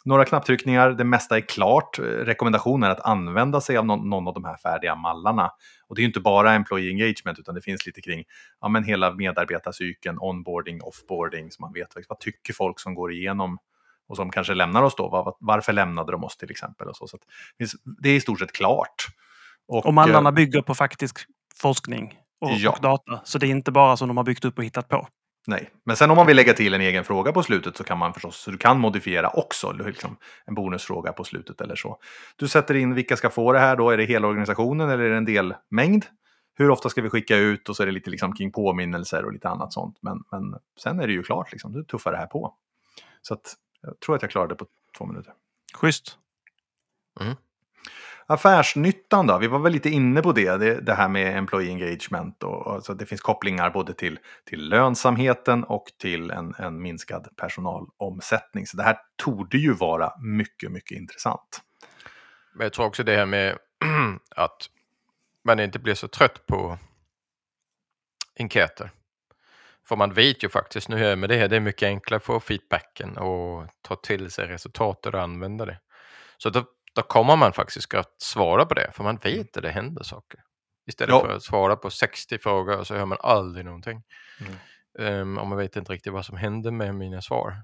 Några 0.04 0.24
knapptryckningar, 0.24 0.90
det 0.90 1.04
mesta 1.04 1.36
är 1.36 1.40
klart. 1.40 1.98
Rekommendationen 1.98 2.88
är 2.90 2.92
att 2.92 3.00
använda 3.00 3.60
sig 3.60 3.76
av 3.76 3.86
någon, 3.86 4.08
någon 4.08 4.28
av 4.28 4.34
de 4.34 4.44
här 4.44 4.56
färdiga 4.56 4.94
mallarna. 4.94 5.50
Och 5.86 5.94
det 5.94 6.00
är 6.00 6.02
ju 6.02 6.06
inte 6.06 6.20
bara 6.20 6.52
employee 6.52 6.90
engagement 6.90 7.38
utan 7.38 7.54
det 7.54 7.60
finns 7.60 7.86
lite 7.86 8.00
kring 8.00 8.24
ja, 8.60 8.68
men 8.68 8.84
hela 8.84 9.12
medarbetarcykeln, 9.12 10.18
onboarding, 10.20 10.82
offboarding, 10.82 11.50
så 11.50 11.62
man 11.62 11.72
vet 11.72 11.88
vad 12.08 12.20
tycker 12.20 12.52
folk 12.52 12.80
som 12.80 12.94
går 12.94 13.12
igenom 13.12 13.58
och 14.08 14.16
som 14.16 14.30
kanske 14.30 14.54
lämnar 14.54 14.82
oss 14.82 14.94
då. 14.96 15.08
Var, 15.08 15.34
varför 15.40 15.72
lämnade 15.72 16.12
de 16.12 16.24
oss 16.24 16.36
till 16.36 16.50
exempel? 16.50 16.88
Och 16.88 16.96
så. 16.96 17.06
Så 17.08 17.18
det 18.02 18.08
är 18.08 18.14
i 18.14 18.20
stort 18.20 18.38
sett 18.38 18.52
klart. 18.52 19.06
Och, 19.68 19.86
Och 19.86 19.94
mallarna 19.94 20.28
eh, 20.28 20.34
bygger 20.34 20.62
på 20.62 20.74
faktisk 20.74 21.18
forskning 21.60 22.14
och, 22.40 22.50
Ja. 22.50 22.70
och 22.70 22.80
data. 22.82 23.20
Så 23.24 23.38
det 23.38 23.46
är 23.46 23.50
inte 23.50 23.70
bara 23.72 23.96
som 23.96 24.08
de 24.08 24.16
har 24.16 24.24
byggt 24.24 24.44
upp 24.44 24.58
och 24.58 24.64
hittat 24.64 24.88
på. 24.88 25.08
Nej, 25.46 25.70
men 25.84 25.96
sen 25.96 26.10
om 26.10 26.16
man 26.16 26.26
vill 26.26 26.36
lägga 26.36 26.52
till 26.52 26.74
en 26.74 26.80
egen 26.80 27.04
fråga 27.04 27.32
på 27.32 27.42
slutet 27.42 27.76
så 27.76 27.84
kan 27.84 27.98
man 27.98 28.12
förstås, 28.12 28.36
så 28.36 28.50
du 28.50 28.58
kan 28.58 28.80
modifiera 28.80 29.28
också, 29.28 29.72
liksom 29.72 30.16
en 30.44 30.54
bonusfråga 30.54 31.12
på 31.12 31.24
slutet 31.24 31.60
eller 31.60 31.76
så. 31.76 31.98
Du 32.36 32.48
sätter 32.48 32.74
in 32.74 32.94
vilka 32.94 33.16
ska 33.16 33.30
få 33.30 33.52
det 33.52 33.58
här 33.58 33.76
då, 33.76 33.90
är 33.90 33.96
det 33.96 34.04
hela 34.04 34.28
organisationen 34.28 34.90
eller 34.90 35.04
är 35.04 35.10
det 35.10 35.16
en 35.16 35.24
delmängd? 35.24 36.04
Hur 36.54 36.70
ofta 36.70 36.88
ska 36.88 37.02
vi 37.02 37.10
skicka 37.10 37.36
ut 37.36 37.68
och 37.68 37.76
så 37.76 37.82
är 37.82 37.86
det 37.86 37.92
lite 37.92 38.10
liksom 38.10 38.32
kring 38.32 38.52
påminnelser 38.52 39.24
och 39.24 39.32
lite 39.32 39.48
annat 39.48 39.72
sånt. 39.72 39.98
Men, 40.00 40.22
men 40.32 40.54
sen 40.82 41.00
är 41.00 41.06
det 41.06 41.12
ju 41.12 41.22
klart, 41.22 41.52
liksom. 41.52 41.72
du 41.72 41.84
tuffar 41.84 42.12
det 42.12 42.18
här 42.18 42.26
på. 42.26 42.54
Så 43.22 43.34
att, 43.34 43.54
jag 43.82 44.00
tror 44.00 44.16
att 44.16 44.22
jag 44.22 44.30
klarade 44.30 44.54
det 44.54 44.58
på 44.58 44.66
två 44.98 45.06
minuter. 45.06 45.32
Schysst. 45.74 46.18
Affärsnyttan 48.30 49.26
då? 49.26 49.38
Vi 49.38 49.46
var 49.46 49.58
väl 49.58 49.72
lite 49.72 49.90
inne 49.90 50.22
på 50.22 50.32
det, 50.32 50.56
det, 50.56 50.80
det 50.80 50.94
här 50.94 51.08
med 51.08 51.36
employee 51.36 51.70
engagement. 51.70 52.42
Och, 52.42 52.66
och, 52.66 52.74
alltså 52.74 52.94
det 52.94 53.06
finns 53.06 53.20
kopplingar 53.20 53.70
både 53.70 53.94
till, 53.94 54.18
till 54.44 54.68
lönsamheten 54.68 55.64
och 55.64 55.84
till 55.98 56.30
en, 56.30 56.54
en 56.58 56.82
minskad 56.82 57.28
personalomsättning. 57.36 58.66
Så 58.66 58.76
det 58.76 58.82
här 58.82 58.98
torde 59.16 59.58
ju 59.58 59.72
vara 59.72 60.12
mycket, 60.20 60.70
mycket 60.70 60.98
intressant. 60.98 61.60
Men 62.54 62.64
jag 62.64 62.72
tror 62.72 62.86
också 62.86 63.02
det 63.02 63.16
här 63.16 63.26
med 63.26 63.58
att 64.36 64.70
man 65.44 65.60
inte 65.60 65.78
blir 65.78 65.94
så 65.94 66.08
trött 66.08 66.46
på 66.46 66.78
enkäter. 68.38 68.90
För 69.88 69.96
man 69.96 70.12
vet 70.12 70.44
ju 70.44 70.48
faktiskt 70.48 70.88
nu 70.88 70.96
här 70.96 71.16
med 71.16 71.28
det 71.28 71.36
här, 71.36 71.48
det 71.48 71.56
är 71.56 71.60
mycket 71.60 71.86
enklare 71.86 72.16
att 72.16 72.24
få 72.24 72.40
feedbacken 72.40 73.18
och 73.18 73.66
ta 73.82 73.96
till 73.96 74.30
sig 74.30 74.46
resultatet 74.46 75.14
och 75.14 75.22
använda 75.22 75.66
det. 75.66 75.78
Så 76.38 76.50
då, 76.50 76.64
då 76.94 77.02
kommer 77.02 77.36
man 77.36 77.52
faktiskt 77.52 77.94
att 77.94 78.14
svara 78.22 78.66
på 78.66 78.74
det, 78.74 78.90
för 78.92 79.04
man 79.04 79.16
vet 79.16 79.56
att 79.56 79.62
det 79.62 79.70
händer 79.70 80.02
saker. 80.02 80.40
Istället 80.86 81.14
Ja. 81.14 81.20
för 81.20 81.36
att 81.36 81.42
svara 81.42 81.76
på 81.76 81.90
60 81.90 82.38
frågor 82.38 82.78
och 82.78 82.86
så 82.86 82.94
hör 82.94 83.04
man 83.06 83.18
aldrig 83.20 83.64
någonting. 83.64 84.02
Mm. 84.40 84.54
Ehm, 84.98 85.38
och 85.38 85.46
man 85.46 85.58
vet 85.58 85.76
inte 85.76 85.92
riktigt 85.92 86.12
vad 86.12 86.24
som 86.24 86.36
hände 86.36 86.70
med 86.70 86.94
mina 86.94 87.22
svar. 87.22 87.54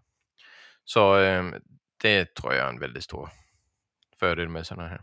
Så 0.84 1.14
ehm, 1.14 1.54
det 2.02 2.34
tror 2.34 2.54
jag 2.54 2.64
är 2.66 2.68
en 2.68 2.80
väldigt 2.80 3.04
stor 3.04 3.30
fördel 4.20 4.48
med 4.48 4.66
sådana 4.66 4.88
här 4.88 5.00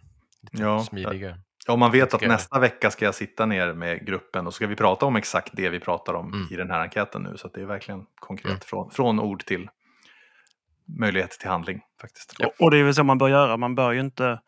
Ja, 0.51 0.83
smidiga. 0.83 1.37
Ja, 1.67 1.75
man 1.75 1.91
vet 1.91 2.13
att 2.13 2.21
nästa 2.21 2.59
vecka 2.59 2.91
ska 2.91 3.05
jag 3.05 3.15
sitta 3.15 3.45
ner 3.45 3.73
med 3.73 4.05
gruppen 4.05 4.47
och 4.47 4.53
så 4.53 4.55
ska 4.55 4.67
vi 4.67 4.75
prata 4.75 5.05
om 5.05 5.15
exakt 5.15 5.49
det 5.53 5.69
vi 5.69 5.79
pratar 5.79 6.13
om 6.13 6.33
Mm. 6.33 6.47
i 6.51 6.55
den 6.55 6.71
här 6.71 6.79
enkäten 6.79 7.21
nu. 7.23 7.37
Så 7.37 7.47
det 7.47 7.61
är 7.61 7.65
verkligen 7.65 8.05
konkret 8.15 8.51
Mm. 8.51 8.59
från, 8.59 8.91
från 8.91 9.19
ord 9.19 9.45
till 9.45 9.69
möjlighet 10.85 11.31
till 11.31 11.49
handling 11.49 11.81
faktiskt. 12.01 12.33
Ja. 12.39 12.51
Och 12.59 12.71
det 12.71 12.77
är 12.77 12.83
väl 12.83 12.95
så 12.95 13.03
man 13.03 13.17
bör 13.17 13.27
göra. 13.29 13.57
Man 13.57 13.75
bör 13.75 13.91
ju 13.91 13.99
inte 13.99 14.39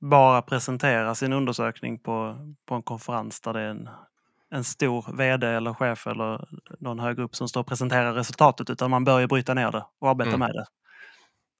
bara 0.00 0.42
presentera 0.42 1.14
sin 1.14 1.32
undersökning 1.32 1.98
på, 1.98 2.38
på 2.68 2.74
en 2.74 2.82
konferens 2.82 3.40
där 3.40 3.52
det 3.52 3.60
är 3.60 3.68
en, 3.68 3.88
en 4.50 4.64
stor 4.64 5.16
vd 5.16 5.46
eller 5.46 5.74
chef 5.74 6.06
eller 6.06 6.48
någon 6.80 6.98
högre 6.98 7.22
upp 7.22 7.36
som 7.36 7.48
står 7.48 7.60
och 7.60 7.66
presenterar 7.66 8.12
resultatet. 8.14 8.70
Utan 8.70 8.90
man 8.90 9.04
bör 9.04 9.20
ju 9.20 9.26
bryta 9.26 9.54
ner 9.54 9.72
det 9.72 9.86
och 9.98 10.08
arbeta 10.10 10.28
Mm. 10.28 10.40
med 10.40 10.50
det 10.50 10.66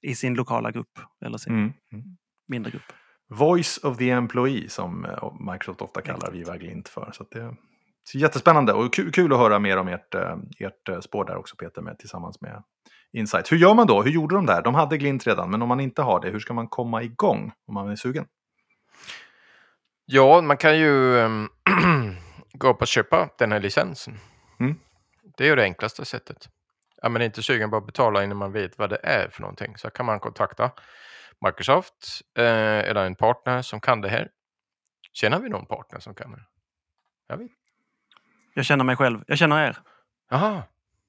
i 0.09 0.15
sin 0.15 0.35
lokala 0.35 0.71
grupp 0.71 0.99
eller 1.25 1.39
sin 1.39 1.53
Mm. 1.53 1.73
Mm. 1.93 2.05
mindre 2.49 2.71
grupp. 2.71 2.93
Voice 3.31 3.79
of 3.83 3.99
the 3.99 4.11
Employee 4.11 4.69
som 4.69 5.05
eh, 5.05 5.33
Microsoft 5.53 5.83
ofta 5.83 6.03
kallar 6.03 6.31
Viva 6.31 6.57
Glint 6.57 6.89
för. 6.89 7.11
Så 7.13 7.23
att 7.23 7.31
det 7.31 7.41
är 7.41 7.57
jättespännande 8.15 8.73
och 8.73 8.95
kul, 8.95 9.13
kul 9.13 9.33
att 9.33 9.39
höra 9.39 9.59
mer 9.59 9.77
om 9.77 9.89
ert, 9.89 10.15
eh, 10.15 10.37
ert 10.59 10.89
eh, 10.89 11.01
spår 11.01 11.25
där 11.25 11.37
också 11.37 11.57
Peter 11.57 11.83
med, 11.83 11.99
tillsammans 11.99 12.41
med 12.41 12.63
Insight. 13.17 13.53
Hur 13.53 13.57
gör 13.57 13.75
man 13.75 13.87
då? 13.87 14.03
Hur 14.03 14.11
gjorde 14.11 14.35
de 14.35 14.47
där? 14.47 14.63
De 14.63 14.75
hade 14.75 14.99
Glint 14.99 15.27
redan, 15.27 15.51
men 15.51 15.63
om 15.63 15.69
man 15.69 15.81
inte 15.81 16.03
har 16.03 16.21
det, 16.21 16.31
hur 16.31 16.39
ska 16.41 16.55
man 16.55 16.69
komma 16.69 17.03
igång 17.03 17.53
om 17.67 17.75
man 17.75 17.89
är 17.89 17.97
sugen? 17.97 18.27
Ja, 20.05 20.41
man 20.41 20.57
kan 20.57 20.79
ju 20.79 21.21
ehm, 21.21 21.49
gå 22.53 22.69
upp 22.69 22.81
och 22.81 22.87
köpa 22.87 23.29
den 23.39 23.53
här 23.53 23.61
licensen. 23.61 24.19
Mm. 24.61 24.75
Det 25.37 25.45
är 25.45 25.49
ju 25.49 25.57
det 25.57 25.63
enklaste 25.63 26.05
sättet. 26.05 26.49
Är 27.03 27.09
man 27.09 27.23
inte 27.23 27.43
sugen 27.43 27.71
på 27.71 27.77
att 27.77 27.87
betala 27.87 28.25
innan 28.25 28.37
man 28.37 28.53
vet 28.53 28.79
vad 28.79 28.91
det 28.91 29.01
är 29.03 29.29
för 29.29 29.41
någonting 29.41 29.77
så 29.77 29.91
kan 29.91 30.07
man 30.07 30.21
kontakta 30.21 30.71
Microsoft 31.41 32.21
eh, 32.39 32.45
eller 32.79 33.05
en 33.05 33.15
partner 33.15 33.63
som 33.63 33.81
kan 33.81 34.01
det 34.01 34.09
här. 34.09 34.29
Känner 35.13 35.41
vi 35.41 35.49
någon 35.49 35.67
partner 35.67 36.01
som 36.01 36.15
kan 36.15 36.31
det? 36.33 36.43
Jag 37.27 37.37
vet. 37.37 37.51
Jag 38.55 38.65
känner 38.65 38.85
mig 38.85 38.97
själv. 38.97 39.25
Jag 39.27 39.39
känner 39.39 39.67
er. 39.69 39.79
Jaha, 40.31 40.63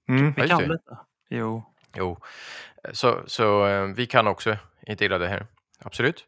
Mm. 0.10 0.34
Vi 0.38 0.48
kan 0.48 0.62
det. 0.62 0.68
detta. 0.68 0.98
Jo. 1.30 1.64
Jo. 1.96 2.18
Så, 2.92 3.24
så 3.28 3.68
eh, 3.68 3.84
vi 3.86 4.06
kan 4.06 4.28
också 4.28 4.58
dela 4.98 5.18
det 5.18 5.28
här. 5.28 5.48
Absolut. 5.80 6.26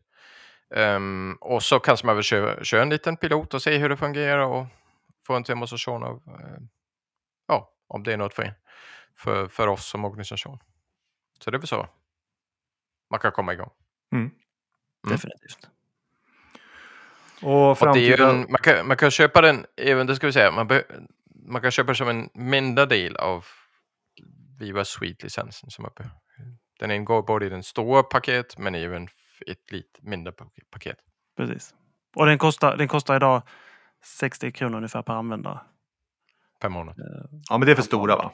Ehm, 0.76 1.38
och 1.42 1.64
så 1.64 1.80
kanske 1.80 2.06
man 2.06 2.16
vill 2.16 2.24
köra, 2.24 2.64
köra 2.64 2.82
en 2.82 2.90
liten 2.90 3.18
pilot 3.18 3.54
och 3.54 3.62
se 3.62 3.78
hur 3.78 3.90
det 3.90 3.98
fungerar 3.98 4.46
och 4.46 4.66
få 5.28 5.34
en 5.34 5.44
demonstration 5.44 6.04
av 6.04 6.22
eh, 6.28 6.62
ja, 7.48 7.74
om 7.88 8.04
det 8.04 8.14
är 8.14 8.18
något 8.18 8.34
för, 8.34 8.54
för, 9.16 9.48
för 9.48 9.68
oss 9.68 9.86
som 9.86 10.06
organisation. 10.06 10.60
Så 11.40 11.52
det 11.52 11.58
är 11.58 11.60
väl 11.60 11.68
så 11.68 11.88
man 13.10 13.20
kan 13.20 13.32
komma 13.32 13.54
igång. 13.54 13.70
Mm. 14.12 14.32
Definitivt. 15.10 15.70
Och 17.42 17.52
Och 17.52 17.70
ju 17.70 17.76
framtida... 17.76 18.30
en, 18.30 18.46
man, 18.50 18.62
kan, 18.62 18.88
man 18.88 18.98
kan 18.98 19.12
köpa 19.12 19.42
den, 19.42 19.66
även 19.76 20.08
det 20.08 20.16
ska 20.16 20.28
vi 20.28 20.34
säga, 20.34 20.52
man, 20.52 20.68
be, 20.68 20.84
man 21.48 21.62
kan 21.62 21.72
köpa 21.72 21.96
som 21.96 22.10
en 22.10 22.30
mindre 22.34 22.86
del 22.86 23.16
av 23.16 23.46
Viva 24.60 24.86
Suite-licensen. 24.86 25.70
Som 25.70 25.86
uppe. 25.86 26.10
Den 26.80 26.92
ingår 26.92 27.24
både 27.24 27.46
i 27.46 27.50
den 27.50 27.64
stora 27.64 28.04
paket 28.04 28.58
men 28.58 28.76
även 28.76 29.04
i 29.48 29.52
ett 29.52 29.72
lite 29.72 30.00
mindre 30.02 30.34
pak- 30.34 30.70
paket. 30.72 30.98
Precis. 31.38 31.76
Och 32.16 32.26
den 32.26 32.38
kostar, 32.38 32.78
den 32.78 32.88
kostar 32.88 33.16
idag 33.16 33.42
60 34.06 34.52
kronor 34.52 34.78
ungefär 34.78 35.02
per 35.02 35.14
användare. 35.14 35.60
per 36.62 36.70
månad. 36.70 36.96
Ja, 37.50 37.58
men 37.58 37.66
det 37.66 37.72
är 37.72 37.76
för 37.76 37.84
stora 37.84 38.16
va? 38.16 38.34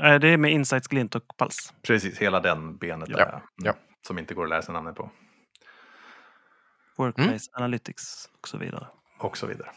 Eh, 0.00 0.14
Det 0.18 0.28
är 0.28 0.36
med 0.36 0.52
Insights, 0.52 0.88
Glint 0.88 1.14
och 1.14 1.36
Pals. 1.36 1.74
Precis, 1.82 2.18
hela 2.18 2.40
den 2.40 2.76
benet 2.76 3.08
Ja, 3.08 3.16
där. 3.16 3.28
Mm. 3.28 3.42
ja. 3.56 3.74
Som 4.06 4.18
inte 4.18 4.34
går 4.34 4.44
att 4.44 4.48
sig 4.62 4.72
namnet 4.74 4.94
på. 4.96 5.10
Workplace 6.96 7.50
Analytics 7.52 8.28
och 8.40 8.48
så 8.48 8.58
vidare. 8.58 8.86
Och 9.18 9.36
så 9.36 9.46
vidare. 9.46 9.70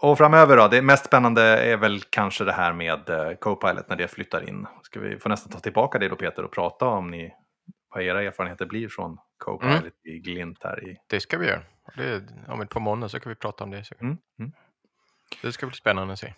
Och 0.00 0.18
framöver 0.18 0.56
då, 0.56 0.68
det 0.68 0.82
mest 0.82 1.06
spännande 1.06 1.42
är 1.42 1.76
väl 1.76 2.00
kanske 2.10 2.44
det 2.44 2.52
här 2.52 2.72
med 2.72 3.10
eh, 3.10 3.34
Copilot 3.34 3.88
när 3.88 3.96
det 3.96 4.08
flyttar 4.08 4.48
in. 4.48 4.66
Ska 4.82 5.00
vi 5.00 5.18
få 5.18 5.28
nästan 5.28 5.52
ta 5.52 5.58
tillbaka 5.58 5.98
det 5.98 6.08
då 6.08 6.16
Peter 6.16 6.44
och 6.44 6.52
prata 6.52 6.86
om 6.86 7.10
ni, 7.10 7.34
vad 7.94 8.02
era 8.04 8.22
erfarenheter 8.22 8.66
blir 8.66 8.88
från 8.88 9.18
Copilot 9.38 9.80
Mm. 9.80 9.90
i 10.04 10.18
Glint 10.18 10.64
här 10.64 10.88
i... 10.88 10.96
Det 11.06 11.20
ska 11.20 11.38
vi 11.38 11.46
göra. 11.46 11.62
Det 11.96 12.22
om 12.48 12.60
ett 12.60 12.70
par 12.70 12.80
månader 12.80 13.08
så 13.08 13.20
kan 13.20 13.30
vi 13.30 13.36
prata 13.36 13.64
om 13.64 13.70
det. 13.70 13.84
Mm. 14.00 14.16
Mm. 14.38 14.52
Det 15.42 15.52
ska 15.52 15.66
bli 15.66 15.76
spännande 15.76 16.12
att 16.12 16.18
se. 16.18 16.34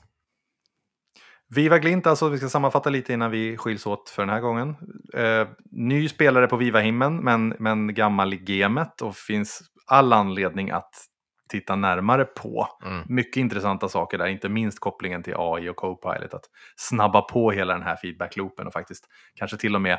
Viva 1.54 1.78
Glint, 1.78 2.06
alltså 2.06 2.28
vi 2.28 2.38
ska 2.38 2.48
sammanfatta 2.48 2.90
lite 2.90 3.12
innan 3.12 3.30
vi 3.30 3.56
skiljs 3.56 3.86
åt 3.86 4.08
för 4.08 4.22
den 4.22 4.28
här 4.30 4.40
gången. 4.40 4.76
Eh, 5.14 5.48
ny 5.70 6.08
spelare 6.08 6.46
på 6.46 6.56
Viva-himlen, 6.56 7.16
men, 7.16 7.48
men 7.58 7.94
gammal 7.94 8.34
i 8.34 8.36
gamet 8.36 9.02
och 9.02 9.16
finns 9.16 9.62
all 9.86 10.12
anledning 10.12 10.70
att 10.70 11.09
titta 11.50 11.76
närmare 11.76 12.24
på. 12.24 12.68
Mm. 12.84 13.04
Mycket 13.08 13.36
intressanta 13.40 13.88
saker 13.88 14.18
där, 14.18 14.26
inte 14.26 14.48
minst 14.48 14.80
kopplingen 14.80 15.22
till 15.22 15.34
AI 15.36 15.68
och 15.68 15.76
Copilot. 15.76 16.34
Att 16.34 16.44
snabba 16.76 17.22
på 17.22 17.50
hela 17.50 17.72
den 17.74 17.82
här 17.82 17.96
feedback-loopen 17.96 18.66
och 18.66 18.72
faktiskt 18.72 19.04
kanske 19.34 19.56
till 19.56 19.74
och 19.74 19.80
med 19.82 19.98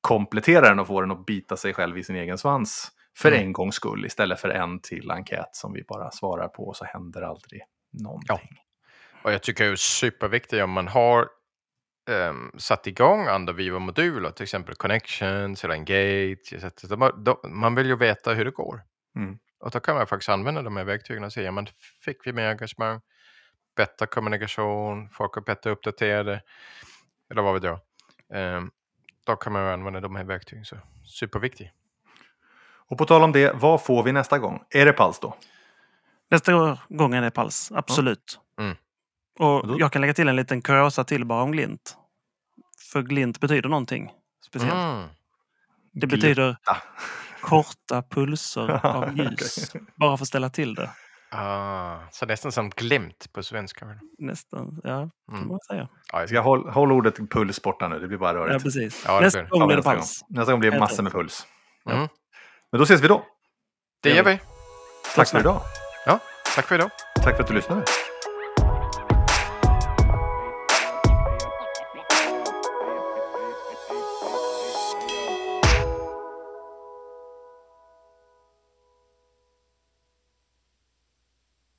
komplettera 0.00 0.68
den 0.68 0.78
och 0.78 0.86
få 0.86 1.00
den 1.00 1.10
att 1.10 1.26
bita 1.26 1.56
sig 1.56 1.74
själv 1.74 1.98
i 1.98 2.02
sin 2.04 2.16
egen 2.16 2.38
svans. 2.38 2.92
För 3.18 3.28
Mm. 3.28 3.40
en 3.42 3.52
gångs 3.52 3.74
skull, 3.74 4.06
istället 4.06 4.40
för 4.40 4.48
en 4.48 4.80
till 4.80 5.10
enkät 5.10 5.48
som 5.52 5.72
vi 5.72 5.82
bara 5.88 6.10
svarar 6.10 6.48
på 6.48 6.66
och 6.66 6.76
så 6.76 6.84
händer 6.84 7.22
aldrig 7.22 7.62
någonting. 8.02 8.58
Och 9.22 9.32
jag 9.32 9.42
tycker 9.42 9.64
det 9.64 9.70
är 9.70 9.76
superviktigt 9.76 10.62
om 10.62 10.70
man 10.70 10.88
har 10.88 11.28
ehm, 12.10 12.50
satt 12.58 12.86
igång 12.86 13.26
andra 13.26 13.52
Viva-moduler, 13.52 14.30
till 14.30 14.42
exempel 14.42 14.74
Connections 14.74 15.64
eller 15.64 15.74
Engage. 15.74 16.52
etc. 16.52 16.84
Man 17.48 17.74
vill 17.74 17.86
ju 17.86 17.96
veta 17.96 18.34
hur 18.34 18.44
det 18.44 18.50
går. 18.50 18.82
Mm. 19.16 19.38
Och 19.66 19.72
då 19.72 19.80
kan 19.80 19.94
man 19.96 20.06
faktiskt 20.06 20.28
använda 20.28 20.62
de 20.62 20.76
här 20.76 20.84
verktygen 20.84 21.24
och 21.24 21.32
säga, 21.32 21.52
men 21.52 21.66
fick 22.04 22.26
vi 22.26 22.32
mer 22.32 22.48
engagemang, 22.48 23.00
bättre 23.76 24.06
kommunikation, 24.06 25.08
folk 25.10 25.36
är 25.36 25.40
bättre 25.40 25.70
uppdaterade, 25.70 26.42
eller 27.30 27.42
vad 27.42 27.54
vet 27.54 27.62
jag. 27.64 27.80
Ehm, 28.34 28.70
då 29.26 29.36
kan 29.36 29.52
man 29.52 29.62
ju 29.62 29.68
använda 29.70 30.00
de 30.00 30.16
här 30.16 30.24
verktygen. 30.24 30.64
Så 30.64 30.76
superviktigt. 31.04 31.70
Och 32.88 32.98
på 32.98 33.04
tal 33.04 33.22
om 33.22 33.32
det, 33.32 33.52
vad 33.54 33.84
får 33.84 34.02
vi 34.02 34.12
nästa 34.12 34.38
gång? 34.38 34.62
Är 34.70 34.86
det 34.86 34.92
Pals 34.92 35.20
då? 35.20 35.36
Nästa 36.30 36.78
gång 36.88 37.14
är 37.14 37.22
det 37.22 37.30
Pals, 37.30 37.72
absolut. 37.74 38.40
Mm. 38.60 38.76
Och 39.38 39.66
då- 39.68 39.76
jag 39.80 39.92
kan 39.92 40.00
lägga 40.00 40.14
till 40.14 40.28
en 40.28 40.36
liten 40.36 40.62
kuriosa 40.62 41.04
till 41.04 41.24
bara 41.24 41.42
om 41.42 41.52
Glint. 41.52 41.96
För 42.92 43.02
Glint 43.02 43.40
betyder 43.40 43.68
någonting 43.68 44.12
speciellt. 44.46 44.74
Mm. 44.74 45.08
Det 45.92 46.06
betyder 46.06 46.56
Ah. 46.64 46.76
Korta 47.48 48.02
pulser 48.10 48.86
av 48.86 49.16
ljus. 49.18 49.72
Bara 49.96 50.16
för 50.16 50.24
att 50.24 50.28
ställa 50.28 50.50
till 50.50 50.74
det. 50.74 50.90
Ah, 51.30 51.98
så 52.10 52.26
nästan 52.26 52.52
som 52.52 52.70
glimt 52.70 53.32
på 53.32 53.42
svenska. 53.42 53.86
Nästan, 54.18 54.80
ja, 54.84 55.10
kan 55.28 55.36
Mm. 55.36 55.48
man 55.48 55.58
säga. 55.70 55.88
Ja, 56.12 56.20
jag 56.20 56.28
Ska 56.28 56.40
håll, 56.40 56.68
håll 56.70 56.92
ordet 56.92 57.30
puls 57.30 57.62
borta 57.62 57.88
nu, 57.88 57.98
det 57.98 58.08
blir 58.08 58.18
bara 58.18 58.32
Ja, 58.32 58.36
rörigt. 58.46 58.64
precis. 58.64 59.04
Ja, 59.06 59.14
det 59.18 59.20
Nästa 59.24 59.40
blir- 59.42 59.50
gång 59.50 59.60
Ja, 59.60 59.66
blir 59.66 59.76
det. 59.76 59.82
Pals. 59.82 60.20
nästa 60.28 60.52
gång 60.52 60.60
blir 60.60 60.70
det 60.70 60.78
massor 60.78 61.02
med 61.02 61.12
puls. 61.12 61.46
Ja. 61.84 61.92
Mm. 61.92 62.08
Men 62.72 62.78
då 62.78 62.84
ses 62.84 63.00
vi 63.00 63.08
då. 63.08 63.24
Det 64.02 64.10
gör 64.10 64.24
vi. 64.24 64.40
Tack 65.14 65.28
för 65.28 65.40
idag. 65.40 65.60
Ja, 66.06 66.18
tack 66.54 66.66
för 66.66 66.74
idag. 66.74 66.90
Tack 67.22 67.36
för 67.36 67.42
att 67.42 67.48
du 67.48 67.54
lyssnade. 67.54 67.84